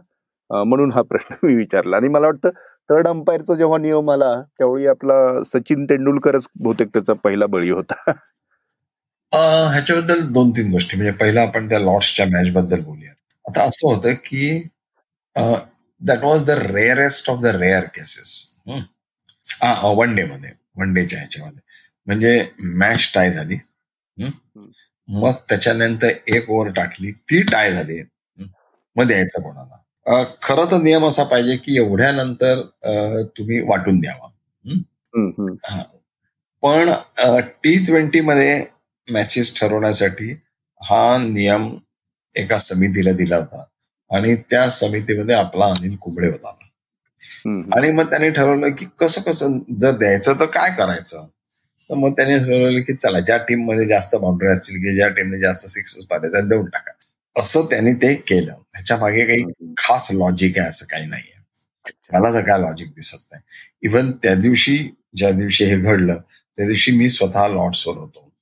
म्हणून 0.50 0.92
हा 0.92 1.02
प्रश्न 1.02 1.34
मी 1.46 1.54
विचारला. 1.54 1.96
आणि 1.96 2.08
मला 2.08 2.26
वाटतं 2.26 2.50
थर्ड 2.90 3.06
अंपायरचा 3.08 3.54
जेव्हा 3.54 3.78
नियम 3.78 4.10
आला 4.10 4.34
त्यावेळी 4.58 4.86
आपला 4.86 5.14
सचिन 5.44 5.84
तेंडुलकरच 5.90 6.46
बहुतेक 6.60 6.88
त्याचा 6.94 7.12
पहिला 7.24 7.46
बळी 7.46 7.70
होता. 7.70 8.10
ह्याच्याबद्दल 9.32 10.20
दोन 10.32 10.50
तीन 10.56 10.70
गोष्टी. 10.72 10.96
म्हणजे 10.96 11.12
पहिला 11.20 11.42
आपण 11.42 11.68
त्या 11.68 11.78
लॉर्ड्सच्या 11.80 12.26
मॅच 12.26 12.52
बद्दल 12.54 12.80
बोलूया 12.84 13.12
आता 13.44 13.62
असं 13.68 13.88
होतं 13.88 14.12
की 14.24 14.62
that 15.36 16.24
was 16.24 16.44
the 16.46 16.50
rarest 16.70 17.30
of 17.30 17.40
the 17.42 17.46
rare 17.56 17.84
cases 17.94 18.42
one 19.96 20.14
day 20.16 20.24
मध्ये. 20.24 20.50
वन 20.76 20.92
डेच्या 20.94 21.18
ह्याच्यामध्ये. 21.18 21.60
म्हणजे 22.06 22.44
मॅच 22.78 23.10
टाय 23.14 23.30
झाली. 23.30 23.56
मग 25.08 25.32
त्याच्यानंतर 25.48 26.08
एक 26.26 26.50
ओव्हर 26.50 26.70
टाकली 26.72 27.10
ती 27.12 27.42
टाय 27.42 27.72
झाली. 27.72 28.02
मग 28.96 29.06
द्यायचं 29.06 29.42
कोणाला? 29.42 30.22
खरं 30.42 30.70
तर 30.70 30.80
नियम 30.82 31.06
असा 31.06 31.24
पाहिजे 31.24 31.56
की 31.56 31.76
एवढ्यानंतर 31.76 32.60
तुम्ही 33.38 33.60
वाटून 33.60 33.98
द्यावा. 34.00 34.28
पण 36.62 36.90
टी 37.64 37.76
ट्वेंटी 37.84 38.20
मध्ये 38.20 38.64
मॅचेस 39.08 39.54
ठरवण्यासाठी 39.60 40.30
हा 40.80 41.16
नियम 41.18 41.68
एका 42.36 42.58
समितीला 42.58 43.12
दिला 43.12 43.36
होता. 43.36 43.64
आणि 44.10 44.34
त्या 44.50 44.68
समितीमध्ये 44.70 45.34
आपला 45.34 45.66
अनिल 45.66 45.96
कुबडे 45.96 46.28
होता. 46.28 46.54
आणि 47.76 47.90
मग 47.92 48.10
त्याने 48.10 48.30
ठरवलं 48.30 48.70
की 48.70 48.86
कसं 48.98 49.20
कसं 49.20 49.58
जर 49.80 49.96
द्यायचं 49.96 50.40
तर 50.40 50.44
काय 50.46 50.70
करायचं? 50.78 51.26
तर 51.90 51.94
मग 51.94 52.12
त्याने 52.12 52.38
ठरवलं 52.38 52.80
की 52.80 52.94
चला 52.94 53.20
ज्या 53.20 53.36
टीममध्ये 53.36 53.86
जास्त 53.86 54.16
बाउंड्री 54.16 54.48
असतील 54.48 54.76
की 54.76 54.96
ज्या 54.96 55.08
टीमने 55.08 55.38
जास्त 55.38 55.66
सिक्सेस 55.66 56.04
पाहिजे 56.04 56.32
त्या 56.32 56.40
देऊन 56.40 56.66
टाका. 56.66 56.92
असं 57.40 57.62
त्यांनी 57.62 57.92
ते 57.92 58.14
केलं. 58.14 58.52
ह्याच्या 58.52 58.96
मागे 58.96 59.26
काही 59.26 59.72
खास 59.76 60.08
लॉजिक 60.12 60.58
आहे 60.58 60.68
असं 60.68 60.86
काही 60.86 61.06
नाहीये. 61.06 61.34
मला 62.12 62.32
तर 62.32 62.40
काय 62.40 62.60
लॉजिक 62.60 62.88
दिसत 62.88 63.26
नाही. 63.32 63.42
इव्हन 63.82 64.12
त्या 64.12 64.34
दिवशी 64.34 64.88
ज्या 65.16 65.30
दिवशी 65.30 65.64
हे 65.64 65.76
घडलं 65.76 66.16
त्या 66.56 66.66
दिवशी 66.66 66.92
मी 66.92 67.08
स्वतः 67.08 67.48
लॉर्ड्सवर 67.48 67.96
होतो. 67.96 68.32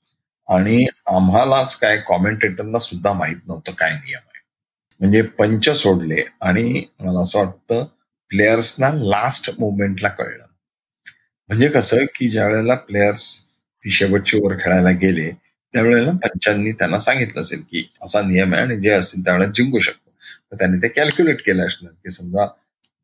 आणि 0.48 0.87
आम्हालाच 1.07 1.76
काय 1.76 1.96
कॉमेंटेटरना 1.96 2.78
सुद्धा 2.78 3.12
माहीत 3.12 3.37
नव्हतं 3.48 3.72
काय 3.72 3.90
नियम 3.90 4.20
आहे. 4.26 4.40
म्हणजे 5.00 5.22
पंच 5.22 5.70
सोडले 5.70 6.22
आणि 6.40 6.85
मला 7.00 7.20
असं 7.20 7.38
वाटतं 7.38 7.85
प्लेयर्सना 8.28 8.90
लास्ट 8.92 9.50
मोमेंटला 9.59 10.09
कळलं. 10.09 10.44
म्हणजे 11.52 11.68
कसं 11.68 12.04
की 12.14 12.28
ज्या 12.28 12.48
वेळेला 12.48 12.74
प्लेयर्स 12.74 13.44
ती 13.84 13.90
शेवटची 13.90 14.38
ओव्हर 14.38 14.56
खेळायला 14.56 14.90
गेले 14.90 15.30
त्यावेळेला 15.72 16.10
पंचांनी 16.10 16.72
त्यांना 16.72 16.98
सांगितलं 17.00 17.40
असेल 17.40 17.62
की 17.70 17.92
असा 18.02 18.22
नियम 18.22 18.54
आहे 18.54 18.62
आणि 18.62 18.80
जे 18.80 18.90
असेल 18.90 19.24
त्यावेळेला 19.24 19.52
जिंकू 19.54 19.78
शकतो. 19.78 20.10
तर 20.52 20.56
त्यांनी 20.56 20.78
ते 20.78 20.88
कॅल्क्युलेट 20.88 21.40
केलं 21.46 21.66
असणार 21.66 21.92
की 21.92 22.10
समजा 22.10 22.46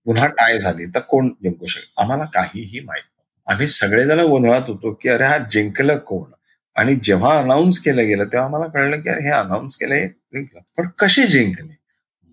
पुन्हा 0.06 0.26
टाय 0.26 0.58
झाली 0.58 0.86
तर 0.86 1.00
कोण 1.00 1.28
जिंकू 1.28 1.66
शकतो 1.66 2.02
आम्हाला 2.02 2.24
काहीही 2.24 2.80
माहीत 2.80 3.02
नाही 3.02 3.52
आम्ही 3.52 3.66
सगळेजण 3.66 4.20
गोंधळात 4.20 4.62
होतो 4.68 4.92
की 4.92 5.08
अरे 5.08 5.24
हा 5.24 5.38
जिंकलं 5.38 5.98
कोण? 5.98 6.30
आणि 6.76 6.96
जेव्हा 7.02 7.38
अनाऊन्स 7.38 7.78
केलं 7.78 8.06
गेलं 8.06 8.24
तेव्हा 8.24 8.46
आम्हाला 8.46 8.66
कळलं 8.66 9.00
की 9.00 9.08
अरे 9.08 9.22
हे 9.22 9.30
अनाऊन्स 9.30 9.76
केलंय 9.76 10.08
जिंकलं. 10.08 10.60
पण 10.76 10.88
कसे 10.88 11.26
जिंकले? 11.26 11.76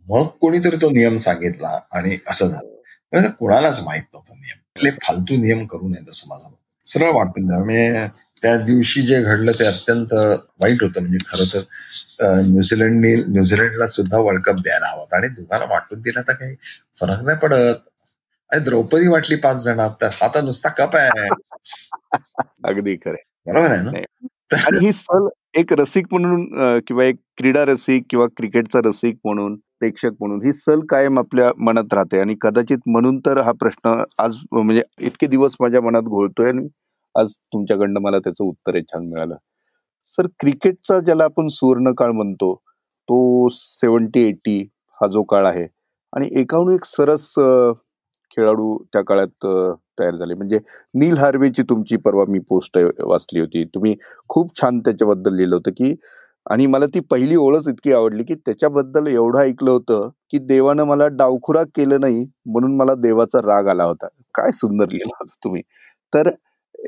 मग 0.07 0.27
कोणीतरी 0.27 0.75
तो 0.75 0.89
नियम 0.89 1.17
सांगितला 1.17 1.79
आणि 1.91 2.17
असं 2.27 2.47
झालं. 2.47 3.29
कुणालाच 3.29 3.85
माहीत 3.85 4.03
नव्हता 4.13 4.35
नियम. 4.35 4.64
इथले 4.75 4.91
फालतू 5.03 5.35
नियम 5.37 5.65
करू 5.65 5.87
नयेत 5.89 6.09
असं 6.09 6.29
माझं. 6.29 6.49
सरळ 6.85 7.11
वाटून 7.11 7.47
द्या 7.47 8.07
त्या 8.43 8.55
दिवशी 8.57 9.01
जे 9.01 9.21
घडलं 9.23 9.51
ते 9.51 9.65
अत्यंत 9.65 10.13
वाईट 10.61 10.83
होतं. 10.83 11.01
म्हणजे 11.01 11.17
खरं 11.27 11.45
तर 11.53 12.41
न्यूझीलंडनी 12.41 13.13
न्यूझीलंडला 13.27 13.87
सुद्धा 13.87 14.17
वर्ल्ड 14.17 14.43
कप 14.43 14.59
द्यायला 14.61 14.87
हवा 14.87 14.99
होता. 14.99 15.17
आणि 15.17 15.27
दोघांना 15.27 15.65
वाटून 15.65 16.01
दिला 16.01 16.21
तर 16.21 16.33
काही 16.33 16.55
फरक 16.99 17.23
नाही 17.23 17.37
पडत. 17.37 17.79
अरे 18.51 18.59
द्रौपदी 18.59 19.07
वाटली 19.07 19.35
पाच 19.35 19.63
जणात 19.63 19.89
तर 20.01 20.09
हा 20.13 20.27
तर 20.35 20.43
नुसता 20.43 20.69
कप 20.77 20.95
आहे. 20.95 21.27
अगदी 22.65 22.95
खरं 22.95 23.15
बरोबर 23.47 23.71
आहे 23.71 23.81
ना? 23.81 23.91
ही 24.81 24.91
सल 24.93 25.27
एक 25.55 25.71
रसिक 25.73 26.05
म्हणून 26.11 26.45
किंवा 26.87 27.03
एक 27.03 27.15
क्रीडा 27.37 27.63
रसिक 27.65 28.03
किंवा 28.09 28.25
क्रिकेटचा 28.37 28.79
रसिक 28.85 29.15
म्हणून 29.25 29.55
प्रेक्षक 29.79 30.11
म्हणून 30.19 30.41
ही 30.45 30.53
सल 30.53 30.79
कायम 30.89 31.19
आपल्या 31.19 31.51
मनात 31.59 31.93
राहते. 31.93 32.19
आणि 32.19 32.35
कदाचित 32.41 32.77
म्हणून 32.87 33.19
तर 33.25 33.37
हा 33.41 33.51
प्रश्न 33.59 33.93
आज 34.19 34.35
म्हणजे 34.53 34.81
इतके 35.05 35.27
दिवस 35.27 35.55
माझ्या 35.61 35.81
मनात 35.81 36.03
घोळतोय 36.03 36.49
आणि 36.49 36.67
आज 37.15 37.33
तुमच्याकडनं 37.53 37.99
मला 38.01 38.19
त्याचं 38.19 38.43
उत्तर 38.43 38.79
छान 38.81 39.07
मिळालं. 39.09 39.35
सर 40.17 40.27
क्रिकेटचा 40.39 40.99
ज्याला 40.99 41.23
आपण 41.23 41.47
सुवर्ण 41.51 41.91
काळ 41.97 42.11
म्हणतो 42.11 42.53
तो 43.09 43.47
सेवन्टी 43.51 44.23
एटी 44.27 44.59
हा 44.99 45.07
जो 45.11 45.23
काळ 45.23 45.45
आहे. 45.47 45.65
आणि 46.13 46.29
एकाहून 46.41 46.73
एक 46.73 46.85
सरस 46.85 47.31
खेळाडू 48.31 48.77
त्या 48.93 49.01
काळात 49.03 49.45
तयार 49.99 50.15
झाले. 50.15 50.33
म्हणजे 50.33 50.59
नील 50.93 51.17
हार्वेची 51.17 51.63
तुमची 51.69 51.97
परवा 52.05 52.25
मी 52.29 52.39
पोस्ट 52.49 52.77
वाचली 53.01 53.39
होती. 53.39 53.63
तुम्ही 53.75 53.95
खूप 54.29 54.51
छान 54.61 54.79
त्याच्याबद्दल 54.79 55.35
लिहिलं 55.35 55.55
होतं 55.55 55.71
की 55.77 55.95
आणि 56.45 56.65
मला 56.67 56.85
ती 56.93 56.99
पहिली 57.11 57.35
ओळख 57.35 57.67
इतकी 57.69 57.91
आवडली 57.93 58.23
की 58.23 58.35
त्याच्याबद्दल 58.35 59.07
एवढं 59.07 59.39
ऐकलं 59.39 59.71
होतं 59.71 60.09
की 60.31 60.37
देवानं 60.47 60.83
मला 60.85 61.07
डावखुराक 61.11 61.67
केलं 61.75 61.99
नाही 62.01 62.25
म्हणून 62.45 62.75
मला 62.77 62.93
देवाचा 62.97 63.39
राग 63.45 63.67
आला 63.69 63.83
होता. 63.83 64.07
काय 64.35 64.51
सुंदर 64.55 64.89
लिहिला 64.91 65.15
होता 65.21 65.35
तुम्ही. 65.43 65.61
तर 66.13 66.27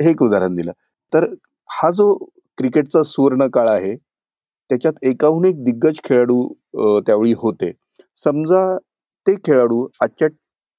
हे 0.02 0.10
एक 0.12 0.22
उदाहरण 0.24 0.56
दिलं. 0.56 0.72
तर 1.14 1.26
हा 1.70 1.90
जो 1.92 2.14
क्रिकेटचा 2.58 3.04
सुवर्ण 3.04 3.48
काळ 3.54 3.70
आहे 3.70 3.96
त्याच्यात 4.70 4.94
एकाहून 5.06 5.46
एक 5.46 5.64
दिग्गज 5.64 6.00
खेळाडू 6.04 6.48
त्यावेळी 7.06 7.34
होते. 7.38 7.72
समजा 8.20 8.78
ते 9.26 9.36
खेळाडू 9.46 9.86
आजच्या 10.02 10.28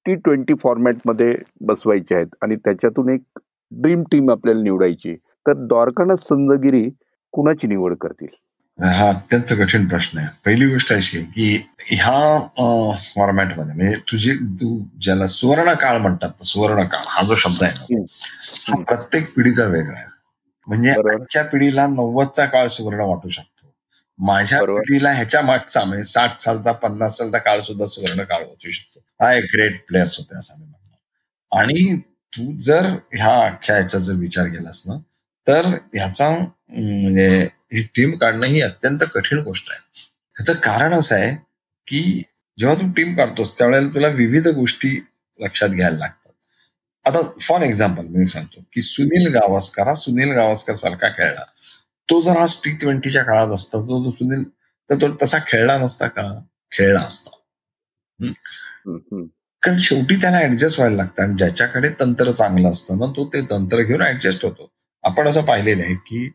टी 0.09 0.15
ट्वेंटी 0.15 0.53
फॉर्मॅटमध्ये 0.53 1.33
बसवायचे 1.61 2.15
आहेत 2.15 2.27
आणि 2.41 2.55
त्याच्यातून 2.55 3.09
एक 3.09 3.39
ड्रीम 3.71 4.03
टीम 4.03 4.31
आपल्याला 4.31 4.61
निवडायची 4.61 5.15
तर 5.15 5.53
द्वारकानाथ 5.57 6.17
संजगिरी 6.17 6.89
कुणाची 7.33 7.67
निवड 7.67 7.95
करतील 7.95 8.27
हा 8.79 9.09
अत्यंत 9.09 9.53
कठीण 9.59 9.87
प्रश्न 9.87 10.17
आहे 10.17 10.27
पहिली 10.45 10.67
गोष्ट 10.67 10.93
अशी 10.93 11.17
आहे 11.17 11.25
की 11.25 11.61
ह्या 11.89 12.39
फॉर्मॅटमध्ये 13.15 13.73
म्हणजे 13.75 13.97
तुझी 14.11 14.33
तू 14.61 14.77
ज्याला 15.01 15.27
सुवर्ण 15.27 15.73
काळ 15.73 15.97
म्हणतात 15.97 16.43
सुवर्ण 16.43 16.83
काळ 16.83 17.01
हा 17.07 17.23
जो 17.23 17.35
शब्द 17.35 17.63
आहे 17.63 17.95
ना. 17.95 18.01
हा. 18.67 18.81
प्रत्येक 18.83 19.33
पिढीचा 19.35 19.65
वेगळा 19.65 19.97
आहे 19.97 20.07
म्हणजे. 20.67 20.91
आजच्या 20.91 21.43
पिढीला 21.43 21.87
नव्वदचा 21.87 22.45
काळ 22.45 22.67
सुवर्ण 22.67 22.99
वाटू 22.99 23.29
शकतो 23.29 23.73
माझ्या. 24.19 24.59
पिढीला 24.61 25.11
ह्याच्या 25.11 25.41
मागचा 25.41 25.83
म्हणजे 25.83 26.03
साठ 26.03 26.39
सालचा 26.41 26.71
पन्नास 26.71 27.17
सालचा 27.17 27.37
काळ 27.37 27.59
सुद्धा 27.59 27.85
सुवर्ण 27.85 28.23
काळ 28.23 28.43
वाटू 28.43 28.71
शकतो 28.71 28.99
हा 29.19 29.31
एक 29.33 29.43
ग्रेट 29.53 29.85
प्लेयर्स 29.87 30.17
होते 30.19 30.37
असं 30.37 30.59
मी 30.59 30.65
म्हणतो. 30.65 30.97
आणि 31.51 31.95
तू 32.33 32.51
जर 32.59 32.85
ह्या 33.13 33.49
खेळाचा 33.63 33.97
जर 33.97 34.13
विचार 34.13 34.47
केलास 34.47 34.83
ना 34.87 34.97
तर 35.47 35.65
ह्याचा 35.93 36.29
म्हणजे 36.29 37.29
ही 37.73 37.81
टीम 37.95 38.17
काढणं 38.17 38.45
ही 38.45 38.61
अत्यंत 38.61 39.03
कठीण 39.13 39.39
गोष्ट 39.39 39.71
आहे. 39.71 39.79
ह्याचं 40.37 40.53
कारण 40.63 40.93
असं 40.93 41.15
आहे 41.15 41.35
की 41.87 42.01
जेव्हा 42.57 42.75
तू 42.81 42.91
टीम 42.91 43.15
काढतोस 43.17 43.57
त्यावेळेला 43.57 43.87
तुला 43.95 44.07
विविध 44.07 44.47
गोष्टी 44.47 44.89
लक्षात 45.39 45.69
घ्यायला 45.69 45.97
लागतात. 45.97 46.31
आता 47.05 47.21
फॉर 47.41 47.61
एक्झाम्पल 47.61 48.05
मी 48.09 48.25
सांगतो 48.25 48.61
की 48.73 48.81
सुनील 48.81 49.27
गावस्कर 49.33 49.87
हा 49.87 49.93
सुनील 49.93 50.31
गावस्कर 50.31 50.75
सारखा 50.75 51.09
खेळला. 51.09 51.43
तो 52.09 52.21
जर 52.21 52.37
आज 52.37 52.55
टी 52.63 52.71
ट्वेंटीच्या 52.81 53.23
काळात 53.23 53.53
असता 53.53 53.79
तो 53.81 54.09
सुनील 54.11 54.43
तर 54.89 54.95
तो 55.01 55.15
तसा 55.23 55.37
खेळला 55.47 55.77
नसता 55.77 56.07
का? 56.07 56.23
खेळला 56.71 56.99
असता. 56.99 57.31
कारण 59.63 59.77
शेवटी 59.77 60.15
त्याला 60.15 60.39
ऍडजस्ट 60.39 60.79
व्हायला 60.79 60.95
लागतं 60.97 61.23
आणि 61.23 61.35
ज्याच्याकडे 61.37 61.89
तंत्र 61.99 62.31
चांगलं 62.31 62.69
असतं 62.69 62.99
ना 62.99 63.05
तो 63.05 63.25
ते 63.33 63.41
तंत्र 63.41 63.81
घेऊन 63.81 64.01
ऍडजस्ट 64.01 64.45
होतो 64.45 64.71
आपण 65.03 65.27
असं 65.27 65.41
पाहिलेलं 65.45 65.83
आहे 65.83 65.95
की 65.95 66.29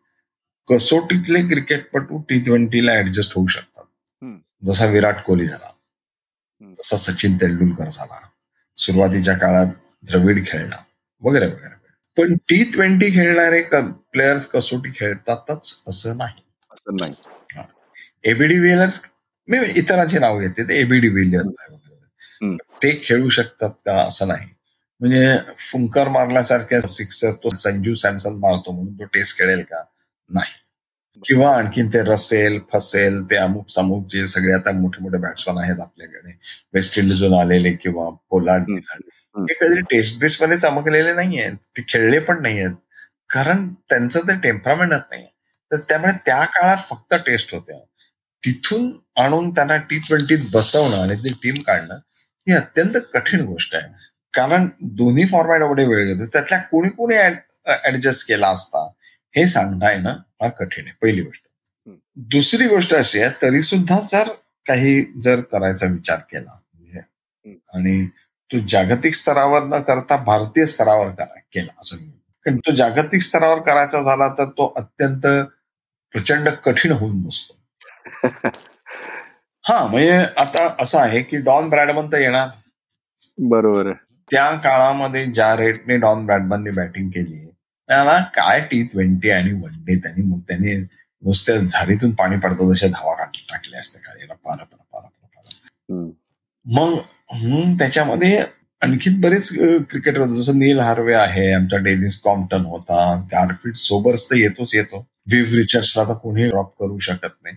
कसोटीतले 0.69 1.43
क्रिकेटपटू 1.49 2.19
टी 2.29 2.39
ट्वेंटीला 2.41 2.93
ऍडजस्ट 2.99 3.33
होऊ 3.37 3.47
शकतात. 3.47 3.85
जसा 4.63 4.87
विराट 4.87 5.23
कोहली 5.23 5.45
झाला. 5.45 5.71
जसा 6.75 6.97
सचिन 6.97 7.37
तेंडुलकर 7.37 7.89
झाला 7.89 8.21
सुरुवातीच्या 8.79 9.35
काळात 9.39 9.67
द्रविड 10.03 10.47
खेळला 10.47 10.83
वगैरे 11.23 11.47
वगैरे. 11.47 11.75
पण 12.17 12.35
टी 12.49 12.63
ट्वेंटी 12.65 13.11
खेळणारे 13.11 13.63
प्लेयर्स 13.73 14.47
कसोटी 14.47 14.91
खेळतातच 14.97 15.83
असं 15.89 16.17
नाही 16.17 16.43
एबीडी 18.25 18.59
विलियर्स 18.59 19.01
मी 19.49 19.59
इतरांची 19.77 20.19
नाव 20.19 20.41
घेते 20.41 20.69
ते 20.69 20.79
एबीडी 20.81 21.09
विलियर्स 21.09 21.47
हम्म. 21.47 21.77
ते 22.85 23.01
खेळू 23.05 23.29
शकतात 23.29 23.71
का 23.71 23.97
असं 23.97 24.29
नाही. 24.29 24.47
म्हणजे 25.01 25.39
फुंकर 25.59 26.09
मारल्यासारख्या 26.09 26.81
सिक्सर 26.81 27.31
तो 27.33 27.55
संजू 27.55 27.95
सॅमसन 27.95 28.33
मारतो 28.33 28.73
म्हणून 28.73 28.95
तो 28.95 29.05
टेस्ट 29.05 29.39
खेळेल 29.39 29.63
का? 29.63 29.85
नाही. 30.31 30.53
किंवा 31.25 31.57
आणखीन 31.57 31.89
ते 31.89 32.03
रसेल 32.03 32.61
फसेल 32.73 33.23
ते 33.25 33.37
अमुक 33.37 33.69
समुक 33.71 34.07
जे 34.11 34.25
सगळे 34.27 34.53
आता 34.53 34.73
मोठे 34.73 35.03
मोठे 35.03 35.19
बॅट्समॅन 35.19 35.59
आहेत 35.59 35.81
आपल्याकडे. 35.81 36.33
वेस्ट 36.75 36.99
इंडिजून 36.99 37.35
आलेले 37.35 37.73
किंवा. 37.73 38.05
हम्म. 38.05 38.79
हे 39.37 39.55
कधी 39.55 39.81
टेस्ट 39.81 40.21
बेस 40.21 40.43
मध्ये 40.43 40.59
चमकलेले 40.59 41.13
नाही 41.13 41.41
आहेत 41.41 41.57
ते 41.57 41.83
खेळले 41.89 42.19
पण 42.19 42.43
नाही 42.43 42.59
आहेत 42.59 42.75
कारण 43.31 43.69
त्यांचं 43.69 44.21
ते 44.21 44.35
टेम्परामेंटच 44.41 45.03
नाही 45.11 45.27
तर 45.73 45.77
त्यामुळे 45.77 46.13
त्या 46.27 46.45
काळात 46.45 46.77
फक्त 46.77 47.15
टेस्ट 47.15 47.55
होत्या. 47.55 47.79
तिथून 48.45 48.99
आणून 49.17 49.51
त्यांना 49.51 49.77
टी 49.77 49.99
ट्वेंटीत 49.99 50.39
बसवणं 50.53 51.03
आणि 51.03 51.17
ती 51.17 51.33
टीम 51.43 51.55
काढणं 51.63 51.99
ही 52.47 52.55
अत्यंत 52.55 52.97
कठीण 53.15 53.41
गोष्ट 53.41 53.75
आहे 53.75 53.93
कारण 54.35 54.69
दोन्ही 54.81 55.27
फॉर्मॅट 55.27 55.61
एवढे 55.61 55.85
वेळ 55.87 56.05
घेतो 56.05 56.27
त्यातल्या 56.27 56.59
कोणी 56.59 56.89
कोणी 56.89 57.17
ऍडजस्ट 57.85 58.29
केला 58.29 58.49
असता 58.49 58.91
हे 59.35 59.45
आहे 59.85 59.99
ना 59.99 60.15
फार 60.41 60.51
कठीण 60.51 60.85
आहे 60.87 60.97
पहिली 61.03 61.23
गोष्ट. 61.23 61.43
दुसरी 62.17 62.67
गोष्ट 62.67 62.95
अशी 62.95 63.21
आहे 63.21 63.31
तरी 63.43 63.61
सुद्धा 63.61 64.01
जर 64.01 64.29
काही 64.67 65.05
जर 65.23 65.41
करायचा 65.41 65.87
विचार 65.87 66.19
केला 66.33 66.59
म्हणजे 66.75 67.01
आणि 67.75 68.07
तो 68.51 68.59
जागतिक 68.69 69.15
स्तरावर 69.15 69.63
न 69.63 69.81
करता 69.81 70.17
भारतीय 70.17 70.67
स्तरावर 70.67 71.11
करा 71.11 71.39
केला 71.53 71.73
असं. 71.79 71.97
कारण 72.47 72.57
तो 72.57 72.75
जागतिक 72.75 73.21
स्तरावर 73.21 73.59
करायचा 73.59 74.03
झाला 74.03 74.29
तर 74.29 74.45
तो 74.45 74.73
अत्यंत 74.77 75.27
प्रचंड 76.15 76.49
कठीण 76.49 76.93
होऊन 76.93 77.23
बसतो 77.23 77.59
हा 79.65 79.85
म्हणजे 79.87 80.17
आता 80.37 80.67
असं 80.81 80.99
आहे 80.99 81.23
की 81.23 81.37
डॉन 81.41 81.69
ब्रॅडमन 81.71 82.07
तर 82.13 82.19
येणार. 82.19 82.49
बरोबर 83.39 83.93
त्या 84.31 84.51
काळामध्ये 84.55 85.25
ज्या 85.27 85.55
रेटने 85.57 85.97
डॉन 85.97 86.25
ब्रॅडमनने 86.27 86.71
बॅटिंग 86.71 87.09
केली 87.11 87.45
त्याला 87.89 88.19
काय 88.35 88.61
टी 88.71 88.83
ट्वेंटी 88.83 89.31
आणि 89.31 89.53
वन 89.53 89.73
डे 89.87 89.97
त्यांनी 89.97 90.23
मग 90.23 90.39
त्यांनी 90.49 90.75
नुसत्या 90.77 91.57
झाडीतून 91.57 92.11
पाणी 92.15 92.37
पडतं 92.41 92.73
तशा 92.73 92.87
धावा 92.87 93.15
टाकल्या 93.25 93.81
असत्या 93.81 94.03
काय 94.03 94.27
पार 94.27 94.57
पार 94.57 94.79
पार 94.93 95.03
पार 95.03 96.05
मग 96.67 97.77
त्याच्यामध्ये 97.79 98.39
आणखी 98.83 99.11
बरेच 99.21 99.49
क्रिकेटर 99.91 100.21
होते. 100.21 100.35
जसं 100.35 100.59
नील 100.59 100.81
हार्वे 100.81 101.15
आहे 101.15 101.53
आमचा 101.53 101.77
डेनिस 101.85 102.21
कॉम्प्टन 102.21 102.65
होता. 102.67 103.15
गारफिल्ड 103.33 103.77
सोबर्स 103.77 104.31
तर 104.31 104.37
येतोच 104.37 104.75
येतो. 104.75 105.07
विव 105.33 105.55
रिचर्ड्सला 105.55 106.05
तर 106.05 106.15
कोणी 106.15 106.49
ड्रॉप 106.49 106.73
करू 106.81 106.99
शकत 106.99 107.37
नाही. 107.43 107.57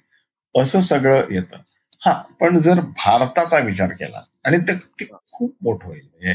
असं 0.56 0.80
सगळं 0.80 1.34
येतं. 1.34 1.58
हा 2.08 2.14
पण 2.40 2.58
जर 2.60 2.80
भारताचा 2.80 3.60
विचार 3.60 3.90
केला 3.90 4.24
आणि 4.46 4.58
ते 4.58 4.78
खूप 5.34 5.54
मोठं 5.62 5.88
होईल. 5.88 6.02
म्हणजे 6.02 6.34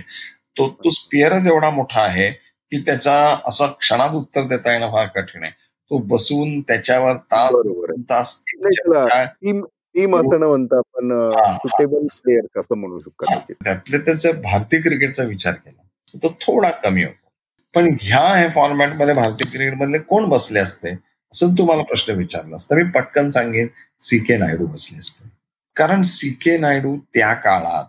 तो 0.59 0.69
तो 0.85 0.91
स्पिअरच 0.91 1.47
एवढा 1.47 1.71
मोठा 1.71 2.01
आहे 2.03 2.31
की 2.31 2.79
त्याचा 2.79 3.15
असं 3.47 3.73
क्षणात 3.81 4.15
उत्तर 4.15 4.43
देता 4.43 4.73
येणं 4.73 4.91
फार 4.93 5.07
कठीण 5.07 5.43
आहे. 5.45 5.53
तो 5.91 5.99
बसून 5.99 6.61
त्याच्यावर 6.61 7.17
तास 7.33 7.53
तास 8.11 8.43
टीम 9.95 10.15
असं 10.17 10.41
न 10.41 10.43
म्हणता 10.43 10.77
आपण 10.79 11.11
सुटेबल 11.57 12.07
असं 12.61 12.75
म्हणू 12.75 12.99
शकतो 12.99 13.53
त्यातले 13.65 13.99
त्याचा 13.99 14.31
भारतीय 14.43 14.81
क्रिकेटचा 14.81 15.25
विचार 15.25 15.55
केला 15.55 16.19
तो 16.23 16.29
थोडा 16.41 16.71
कमी 16.71 17.05
होतो. 17.05 17.29
पण 17.75 17.89
ह्या 18.01 18.27
हे 18.35 18.49
फॉर्मॅटमध्ये 18.51 19.15
भारतीय 19.15 19.51
क्रिकेट 19.51 19.75
मधले 19.75 19.99
कोण 19.99 20.29
बसले 20.29 20.61
असते? 20.61 20.91
असं 21.33 21.53
तुम्हाला 21.59 21.83
प्रश्न 21.83 22.13
विचारला 22.13 22.57
असता. 22.57 22.77
मी 22.77 22.85
पटकन 22.91 23.31
सांगेन 23.31 23.69
सी 24.01 24.19
के 24.19 24.37
नायडू 24.37 24.67
बसले 24.67 24.99
असते. 24.99 25.29
कारण 25.77 26.03
सी 26.03 26.29
के 26.43 26.57
नायडू 26.59 26.97
त्या 27.15 27.33
काळात 27.35 27.85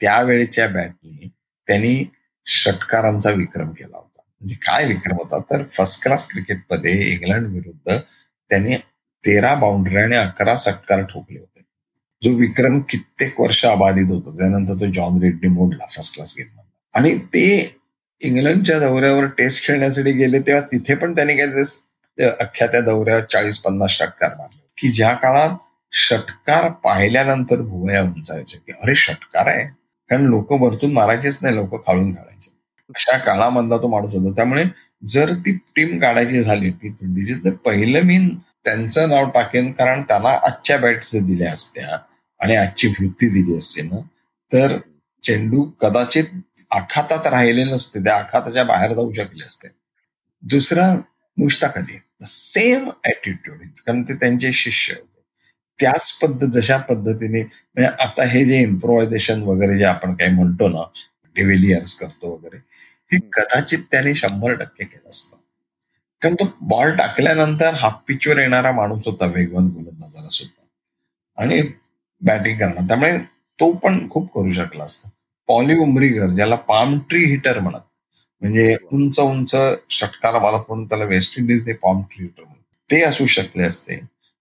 त्यावेळेच्या 0.00 0.66
बॅटने 0.68 1.28
त्यांनी 1.68 2.04
षटकारांचा 2.46 3.30
विक्रम 3.30 3.70
केला 3.70 3.96
होता. 3.96 4.22
म्हणजे 4.40 4.54
काय 4.66 4.84
विक्रम 4.86 5.16
होता? 5.16 5.38
तर 5.50 5.62
फर्स्ट 5.72 6.02
क्लास 6.02 6.28
क्रिकेटमध्ये 6.28 6.92
इंग्लंड 7.12 7.46
विरुद्ध 7.46 7.96
त्यांनी 7.96 8.76
तेरा 9.24 9.54
बाउंड्री 9.54 9.96
आणि 9.96 10.16
अकरा 10.16 10.54
षटकार 10.58 11.02
ठोकले 11.02 11.38
होते. 11.38 11.60
जो 12.22 12.30
विक्रम 12.36 12.80
कित्येक 12.80 13.40
वर्ष 13.40 13.64
अबाधित 13.66 14.10
होता. 14.10 14.36
त्यानंतर 14.38 14.80
तो 14.80 14.90
जॉन 14.92 15.20
रेड्डी 15.22 15.48
मोडला 15.48 15.86
फर्स्ट 15.86 16.14
क्लास 16.14 16.34
गेम 16.38 16.56
आणि 16.94 17.16
ते 17.34 17.74
इंग्लंडच्या 18.20 18.78
दौऱ्यावर 18.80 19.26
टेस्ट 19.28 19.66
खेळण्यासाठी 19.66 20.12
गेले 20.12 20.38
तेव्हा 20.38 20.62
तिथे 20.72 20.94
पण 20.94 21.14
त्यांनी 21.16 21.36
काय 21.36 22.28
अख्ख्या 22.40 22.66
त्या 22.66 22.80
दौऱ्यावर 22.80 23.24
चाळीस 23.24 23.58
पन्नास 23.58 23.90
षटकार 23.90 24.34
मारले 24.36 24.66
की 24.78 24.88
ज्या 24.88 25.12
काळात 25.14 25.56
षटकार 25.92 26.70
पाहिल्यानंतर 26.84 27.60
भुवया 27.62 28.02
उंचायचे. 28.02 28.58
की 28.58 28.72
अरे 28.72 28.94
षटकार 28.94 29.46
आहे? 29.46 29.64
कारण 30.10 30.22
लोक 30.22 30.52
वरतून 30.52 30.92
मारायचेच 30.92 31.38
नाही 31.42 31.54
लोक 31.54 31.86
खाळून 31.86 32.12
काढायचे. 32.14 32.50
अशा 32.88 33.18
काळामधला 33.18 33.76
तो 33.76 33.88
माणूस 33.88 34.12
होता. 34.14 34.32
त्यामुळे 34.36 34.64
जर 35.06 35.32
ती 35.46 35.56
टीम 35.76 35.98
काढायची 35.98 36.42
झाली 36.42 36.70
टी 36.70 36.88
ट्वेंटीची 36.88 37.34
तर 37.34 37.50
पहिलं 37.50 38.00
मी 38.00 38.18
त्यांचं 38.64 39.08
नाव 39.08 39.30
टाकेन 39.30 39.72
कारण 39.72 40.02
त्याला 40.02 40.28
आजच्या 40.42 40.78
बॅट्स 40.78 41.14
दिल्या 41.16 41.52
असत्या 41.52 41.98
आणि 42.40 42.56
आजची 42.56 42.88
वृत्ती 42.88 43.28
दिली 43.28 43.56
असते 43.56 43.82
ना 43.82 44.00
तर 44.52 44.76
चेंडू 45.22 45.62
कदाचित 45.62 46.24
आखातात 46.70 47.26
राहिले 47.26 47.64
नसते. 47.64 48.04
त्या 48.04 48.16
आखाताच्या 48.16 48.64
बाहेर 48.64 48.92
जाऊ 48.92 49.12
शकले 49.12 49.44
असते. 49.46 49.68
दुसरा 50.42 50.94
मुश्ताक 51.38 51.76
अली 51.78 51.98
सेम 52.22 52.90
ऍटिट्यूड 53.04 53.56
कारण 53.86 54.02
ते 54.02 54.14
त्यांचे 54.14 54.52
शिष्य 54.52 54.94
त्याच 55.80 56.12
पद्धत 56.12 56.46
जशा 56.46 56.76
पद्धतीने 56.76 57.42
म्हणजे 57.42 57.90
आता 58.02 58.24
हे 58.24 58.44
जे 58.44 58.60
इम्प्रोव्हायझेशन 58.60 59.42
वगैरे 59.42 59.78
जे 59.78 59.84
आपण 59.84 60.14
काही 60.14 60.34
म्हणतो 60.34 60.68
ना 60.68 60.82
डिव्हिलियर्स 61.36 61.94
करतो 61.94 62.32
वगैरे 62.32 62.56
हे 63.12 63.18
कदाचित 63.32 63.78
त्याने 63.90 64.14
शंभर 64.14 64.52
टक्के 64.52 64.84
केलं 64.84 65.10
असतं. 65.10 65.36
कारण 66.22 66.34
तो 66.34 66.44
बॉल 66.60 66.96
टाकल्यानंतर 66.96 67.74
हाफ 67.74 68.00
पिचवर 68.08 68.38
येणारा 68.38 68.72
माणूस 68.72 69.06
होता 69.06 69.26
वेगवान 69.26 69.68
गोलंदाजाला 69.68 70.28
सुद्धा. 70.28 70.66
आणि 71.38 71.62
बॅटिंग 72.20 72.58
करणार. 72.58 72.86
त्यामुळे 72.88 73.18
तो 73.58 73.72
पण 73.72 74.08
खूप 74.10 74.32
करू 74.34 74.52
शकला 74.52 74.84
असता. 74.84 75.08
पॉली 75.48 75.78
उमरीगर 75.78 76.26
ज्याला 76.26 76.54
पाम 76.54 76.98
ट्री 76.98 77.24
हिटर 77.24 77.58
म्हणत 77.58 77.86
म्हणजे 78.42 78.76
उंच 78.92 79.20
उंच 79.20 79.54
षटकार 79.90 80.38
मारत 80.38 80.64
म्हणून 80.68 80.84
त्याला 80.86 81.04
वेस्ट 81.04 81.38
इंडिजने 81.38 81.72
पॉम 81.72 82.02
ट्री 82.02 82.24
हिटर 82.24 82.42
म्हणत 82.42 82.62
ते 82.90 83.02
असू 83.02 83.26
शकले 83.26 83.62
असते. 83.62 84.00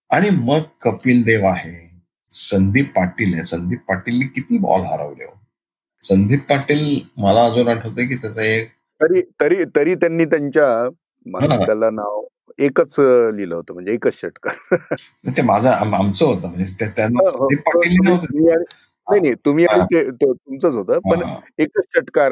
आणि 0.10 0.30
मग 0.30 0.60
कपिल 0.82 1.24
देव 1.24 1.46
आहे. 1.46 1.76
संदीप 2.32 2.92
पाटील 2.96 3.34
आहे. 3.34 3.44
संदीप 3.44 3.80
पाटीलने 3.88 4.26
किती 4.26 4.58
बॉल 4.58 4.82
हरवले 4.82 5.24
हो. 5.24 5.34
संदीप 6.04 6.40
पाटील 6.50 7.00
मला 7.18 7.46
अजून 7.46 7.68
आठवतंय 7.68 8.06
की 8.06 8.16
त्याचा 8.16 8.42
एक 8.44 8.70
तरी 9.02 9.22
तरी 9.42 9.64
तरी 9.76 9.96
त्यांनी 9.96 10.26
त्यांच्या 10.26 10.68
त्याला 11.66 11.90
नाव 11.90 12.22
एकच 12.60 13.00
लिहिलं 13.00 13.56
होतं. 13.56 13.74
म्हणजे 13.74 13.94
एकच 13.94 14.14
षटकार 14.14 14.76
ते 15.38 15.42
माझं 15.42 15.70
आमचं 15.70 16.26
होतं. 16.26 16.50
म्हणजे 16.50 16.86
त्यांना 16.86 17.24
हो, 17.24 17.30
संदीप 17.30 17.60
पाटील 17.60 17.98
नाही 19.10 19.22
नाही. 19.22 19.34
तुम्ही 19.46 19.66
तुमचंच 20.22 20.76
होतं. 20.76 21.00
पण 21.12 21.22
एकच 21.58 21.84
षटकार 21.96 22.32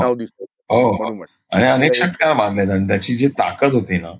नाव 0.00 0.14
दिसत 0.14 0.42
हो. 0.42 1.22
आणि 1.52 1.64
अनेक 1.64 1.94
षटकार 1.94 2.32
मारले 2.32 2.70
आणि 2.72 2.88
त्याची 2.88 3.14
जी 3.14 3.28
ताकद 3.28 3.72
होती 3.72 3.98
ना 3.98 4.12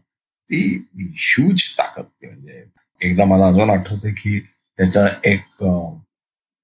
ती 0.52 0.86
ह्यूज 1.16 1.70
ताकद 1.70 2.04
म्हणजे 2.22 2.64
एकदा 3.00 3.24
मला 3.24 3.46
अजून 3.46 3.70
आठवते 3.70 4.10
की 4.10 4.38
त्याचा 4.78 5.06
एक 5.24 5.64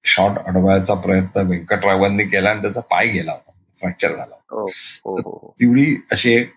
शॉट 0.05 0.37
अडवायचा 0.39 0.93
प्रयत्न 0.93 1.41
व्यंकटरावांनी 1.41 2.23
केला 2.23 2.49
आणि 2.49 2.61
त्याचा 2.61 2.81
पाय 2.81 3.07
गेला 3.07 3.31
होता 3.31 3.51
फ्रॅक्चर 3.75 4.09
झाला 4.09 4.35
हो, 4.51 4.65
हो, 4.65 5.15
हो, 5.15 5.55
तेवढी 5.61 5.95
अशी 6.11 6.33
एक 6.33 6.53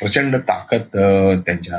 प्रचंड 0.00 0.36
ताकद 0.36 0.96
त्यांच्या 1.46 1.78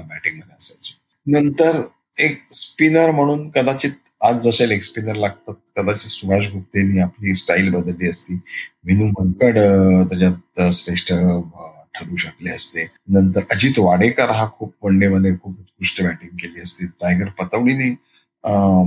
बॅटिंगमध्ये 0.00 0.54
असायची. 0.54 0.94
नंतर 1.26 1.80
एक 2.18 2.42
स्पिनर 2.52 3.10
म्हणून 3.10 3.48
कदाचित 3.50 3.92
आज 4.20 4.38
जसे 4.38 4.68
लेग 4.68 4.80
स्पिनर 4.80 5.14
लागतात 5.14 5.54
कदाचित 5.76 6.10
सुभाष 6.10 6.48
गुप्तेनी 6.48 7.00
आपली 7.00 7.34
स्टाईल 7.34 7.70
बदलली 7.70 8.08
असती. 8.08 8.38
विनू 8.84 9.06
मंकड 9.06 9.58
त्याच्यात 10.08 10.72
श्रेष्ठ 10.72 11.12
ठरू 11.94 12.16
शकले 12.16 12.50
असते. 12.50 12.86
नंतर 13.08 13.42
अजित 13.52 13.78
वाडेकर 13.78 14.30
हा 14.30 14.46
खूप 14.58 14.74
वनडे 14.84 15.08
मध्ये 15.08 15.32
खूप 15.42 15.58
उत्कृष्ट 15.60 16.02
बॅटिंग 16.02 16.36
केली 16.40 16.60
असती. 16.60 16.86
टायगर 17.00 17.28
पतवडीने 17.38 17.90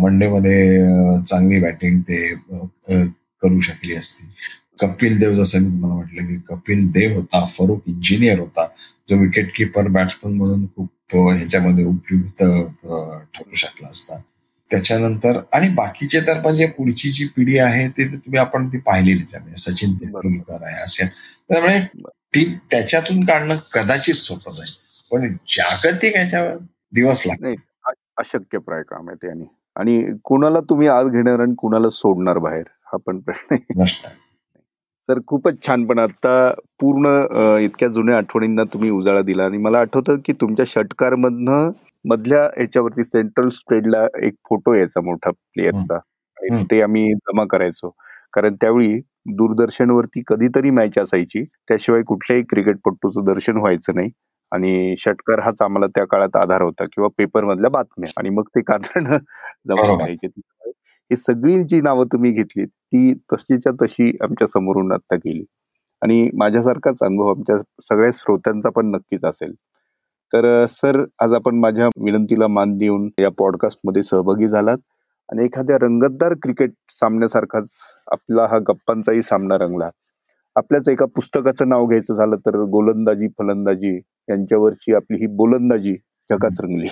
वनडे 0.03 0.27
मध्ये 0.29 1.21
चांगली 1.23 1.59
बॅटिंग 1.61 2.01
ते 2.01 2.27
करू 3.43 3.59
शकली 3.61 3.95
असती. 3.95 4.27
कपिल 4.81 5.17
देव 5.19 5.33
जसं 5.33 5.59
मी 5.59 5.69
तुम्हाला 5.71 5.95
म्हटलं 5.95 6.25
की 6.27 6.35
कपिल 6.47 6.87
देव 6.91 7.13
होता 7.15 7.43
फरुख 7.47 7.81
इंजिनियर 7.87 8.39
होता 8.39 8.65
जो 9.09 9.17
विकेट 9.19 9.51
किपर 9.55 9.87
बॅट्समन 9.87 10.33
म्हणून 10.37 10.65
खूप 10.75 11.15
ह्याच्यामध्ये 11.15 11.83
उपयुक्त 11.85 12.43
ठरू 12.43 13.55
शकला 13.55 13.87
असता. 13.87 14.19
त्याच्यानंतर 14.71 15.39
आणि 15.53 15.67
बाकीचे 15.75 16.19
तर 16.27 16.39
म्हणजे 16.41 16.65
पुढची 16.77 17.09
जी 17.09 17.25
पिढी 17.35 17.57
आहे 17.57 17.87
ते 17.97 18.07
तुम्ही 18.15 18.39
आपण 18.39 18.67
ती 18.67 18.77
पाहिलेलीच 18.85 19.33
आहे. 19.35 19.43
म्हणजे 19.43 19.61
सचिन 19.61 19.93
तेंडुलकर 19.95 20.63
आहे 20.63 20.83
असे 20.83 21.03
म्हणजे 21.03 21.49
त्यामुळे 21.49 21.79
टीम 22.35 22.51
त्याच्यातून 22.71 23.23
काढणं 23.25 23.55
कदाचित 23.73 24.15
सोपं 24.15 24.51
जाईल. 24.51 24.73
पण 25.11 25.35
जागतिक 25.47 26.15
याच्यावर 26.15 26.55
दिवस 26.93 27.23
लागते 27.27 27.53
अशक्यप्राय 28.17 28.81
काम 28.89 29.09
आहे 29.09 29.15
ते 29.17 29.43
आणि 29.75 30.01
कुणाला 30.23 30.59
तुम्ही 30.69 30.87
आज 30.87 31.09
घेणार 31.09 31.39
आणि 31.39 31.53
कुणाला 31.57 31.89
सोडणार 31.89 32.37
बाहेर 32.37 32.63
हा 32.85 32.97
पण 33.05 33.19
प्रश्न 33.19 34.05
सर 35.09 35.19
खूपच 35.27 35.55
छान 35.67 35.85
पण 35.85 35.99
आता 35.99 36.35
पूर्ण 36.79 37.07
इतक्या 37.61 37.87
जुन्या 37.87 38.17
आठवणींना 38.17 38.63
तुम्ही 38.73 38.89
उजाळा 38.89 39.21
दिला 39.21 39.45
आणि 39.45 39.57
मला 39.57 39.79
आठवतं 39.79 40.17
की 40.25 40.33
तुमच्या 40.33 40.65
षटकार 40.67 41.15
मधनं 41.15 41.71
मधल्या 42.05 42.41
ह्याच्यावरती 42.47 43.03
सेंट्रल 43.03 43.49
स्प्रेडला 43.49 44.05
एक 44.23 44.33
फोटो 44.49 44.73
यायचा 44.75 45.01
मोठा 45.01 45.29
प्लेअरचा 45.31 45.95
आणि 45.95 46.63
ते 46.71 46.81
आम्ही 46.81 47.13
जमा 47.13 47.43
करायचो. 47.49 47.89
कारण 48.33 48.55
त्यावेळी 48.55 48.99
दूरदर्शनवरती 49.25 50.21
कधीतरी 50.27 50.69
मॅच 50.69 50.97
असायची. 50.99 51.43
त्याशिवाय 51.43 52.01
कुठल्याही 52.01 52.43
क्रिकेटपटूचं 52.43 53.23
दर्शन 53.23 53.57
व्हायचं 53.57 53.95
नाही. 53.95 54.09
आणि 54.51 54.95
षटकार 54.99 55.39
हाच 55.39 55.61
आम्हाला 55.61 55.87
त्या 55.87 56.05
काळात 56.05 56.35
आधार 56.35 56.61
होता 56.61 56.85
किंवा 56.85 57.09
पेपर 57.17 57.43
मधल्या 57.43 57.69
बातम्या. 57.69 58.11
आणि 58.17 58.29
मग 58.29 58.43
ते 58.55 58.61
कात्रण 58.61 59.05
जमा 59.67 59.91
व्हायचे 59.93 60.27
ही 61.11 61.15
सगळी 61.15 61.63
जी 61.63 61.81
नावं 61.81 62.05
तुम्ही 62.05 62.31
घेतली 62.31 62.65
ती 62.65 63.13
तशीच्या 63.33 63.71
तशी 63.81 64.17
आमच्या 64.21 64.47
समोरून 64.47 64.91
आता 64.91 65.15
गेली 65.15 65.43
आणि 66.01 66.29
माझ्यासारखाच 66.33 67.03
अनुभव 67.03 67.29
आमच्या 67.29 67.57
सगळ्या 67.81 68.09
श्रोत्यांचा 68.13 68.69
पण 68.69 68.85
नक्कीच 68.85 69.25
असेल. 69.25 69.53
तर 70.33 70.65
सर 70.69 71.03
आज 71.21 71.33
आपण 71.33 71.55
माझ्या 71.55 71.87
विनंतीला 72.03 72.47
मान 72.47 72.77
देऊन 72.77 73.09
या 73.19 73.29
पॉडकास्टमध्ये 73.39 74.03
सहभागी 74.03 74.47
झालात. 74.47 74.77
आणि 75.29 75.43
एखाद्या 75.45 75.77
रंगतदार 75.81 76.33
क्रिकेट 76.33 76.71
सामन्यासारखाच 76.89 77.67
आपला 78.11 78.45
हा 78.45 78.57
गप्पांचाही 78.57 79.21
सामना 79.21 79.57
रंगला. 79.57 79.89
आपल्याच 80.55 80.89
एका 80.89 81.05
पुस्तकाचं 81.05 81.69
नाव 81.69 81.85
घ्यायचं 81.85 82.13
झालं 82.13 82.35
तर 82.35 82.57
गोलंदाजी 82.63 83.27
फलंदाजी 83.27 83.95
यांच्यावरची 84.29 84.93
आपली 84.95 85.17
ही 85.17 85.27
बोलंदाजी 85.27 85.93
जगात 86.29 86.61
रंगली. 86.61 86.87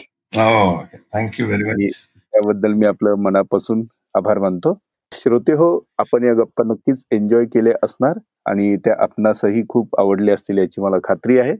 थँक्यू 1.13 1.45
व्हेरी 1.45 1.85
मच 1.85 1.93
त्याबद्दल 2.33 2.73
मी 2.73 2.85
आपलं 2.85 3.15
मनापासून 3.15 3.83
आभार 4.15 4.39
मानतो. 4.39 4.77
श्रोते 5.11 5.53
हो 5.53 5.79
आपण 5.97 6.23
या 6.23 6.33
गप्पा 6.33 6.63
नक्कीच 6.63 7.03
एन्जॉय 7.11 7.45
केले 7.45 7.71
असणार 7.83 8.19
आणि 8.45 8.75
त्या 8.75 8.95
आपणासही 8.99 9.63
खूप 9.69 9.99
आवडले 9.99 10.31
असतील 10.31 10.57
याची 10.57 10.81
मला 10.81 10.97
खात्री 11.03 11.37
आहे. 11.39 11.55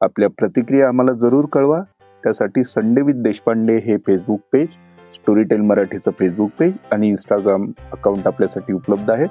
आपल्या 0.00 0.28
प्रतिक्रिया 0.28 0.88
आम्हाला 0.88 1.12
जरूर 1.12 1.44
कळवा. 1.52 1.82
त्यासाठी 2.22 2.64
संडे 2.64 3.02
विथ 3.02 3.22
देशपांडे 3.22 3.76
हे 3.76 3.96
फेसबुक 3.96 4.40
पेज 4.52 4.68
स्टोरीटेल 5.14 5.60
मराठीचं 5.60 6.10
फेसबुक 6.10 6.50
पेज 6.58 6.72
आणि 6.92 7.08
इंस्टाग्राम 7.08 7.70
अकाउंट 7.92 8.26
आपल्यासाठी 8.26 8.72
उपलब्ध 8.72 9.10
आहे. 9.10 9.26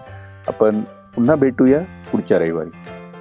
आपण 0.48 0.82
पुन्हा 1.16 1.36
भेटूया 1.36 1.80
पुढच्या 2.12 2.40
रविवारी. 2.40 2.70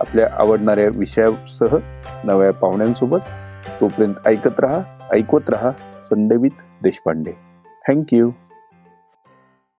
आपल्या 0.00 0.28
आवडणाऱ्या 0.32 0.88
विषयासह 0.94 1.76
नव्या 2.24 2.52
पाहुण्यांसोबत. 2.52 3.18
तोपर्यंत 3.80 4.14
ऐकत 4.26 4.60
रहा 4.60 5.08
ऐकवत 5.12 5.50
रहा 5.50 5.70
संडे 6.10 6.36
विथ 6.36 6.82
देशपांडे 6.82 7.32
थँक्यू 7.88 8.30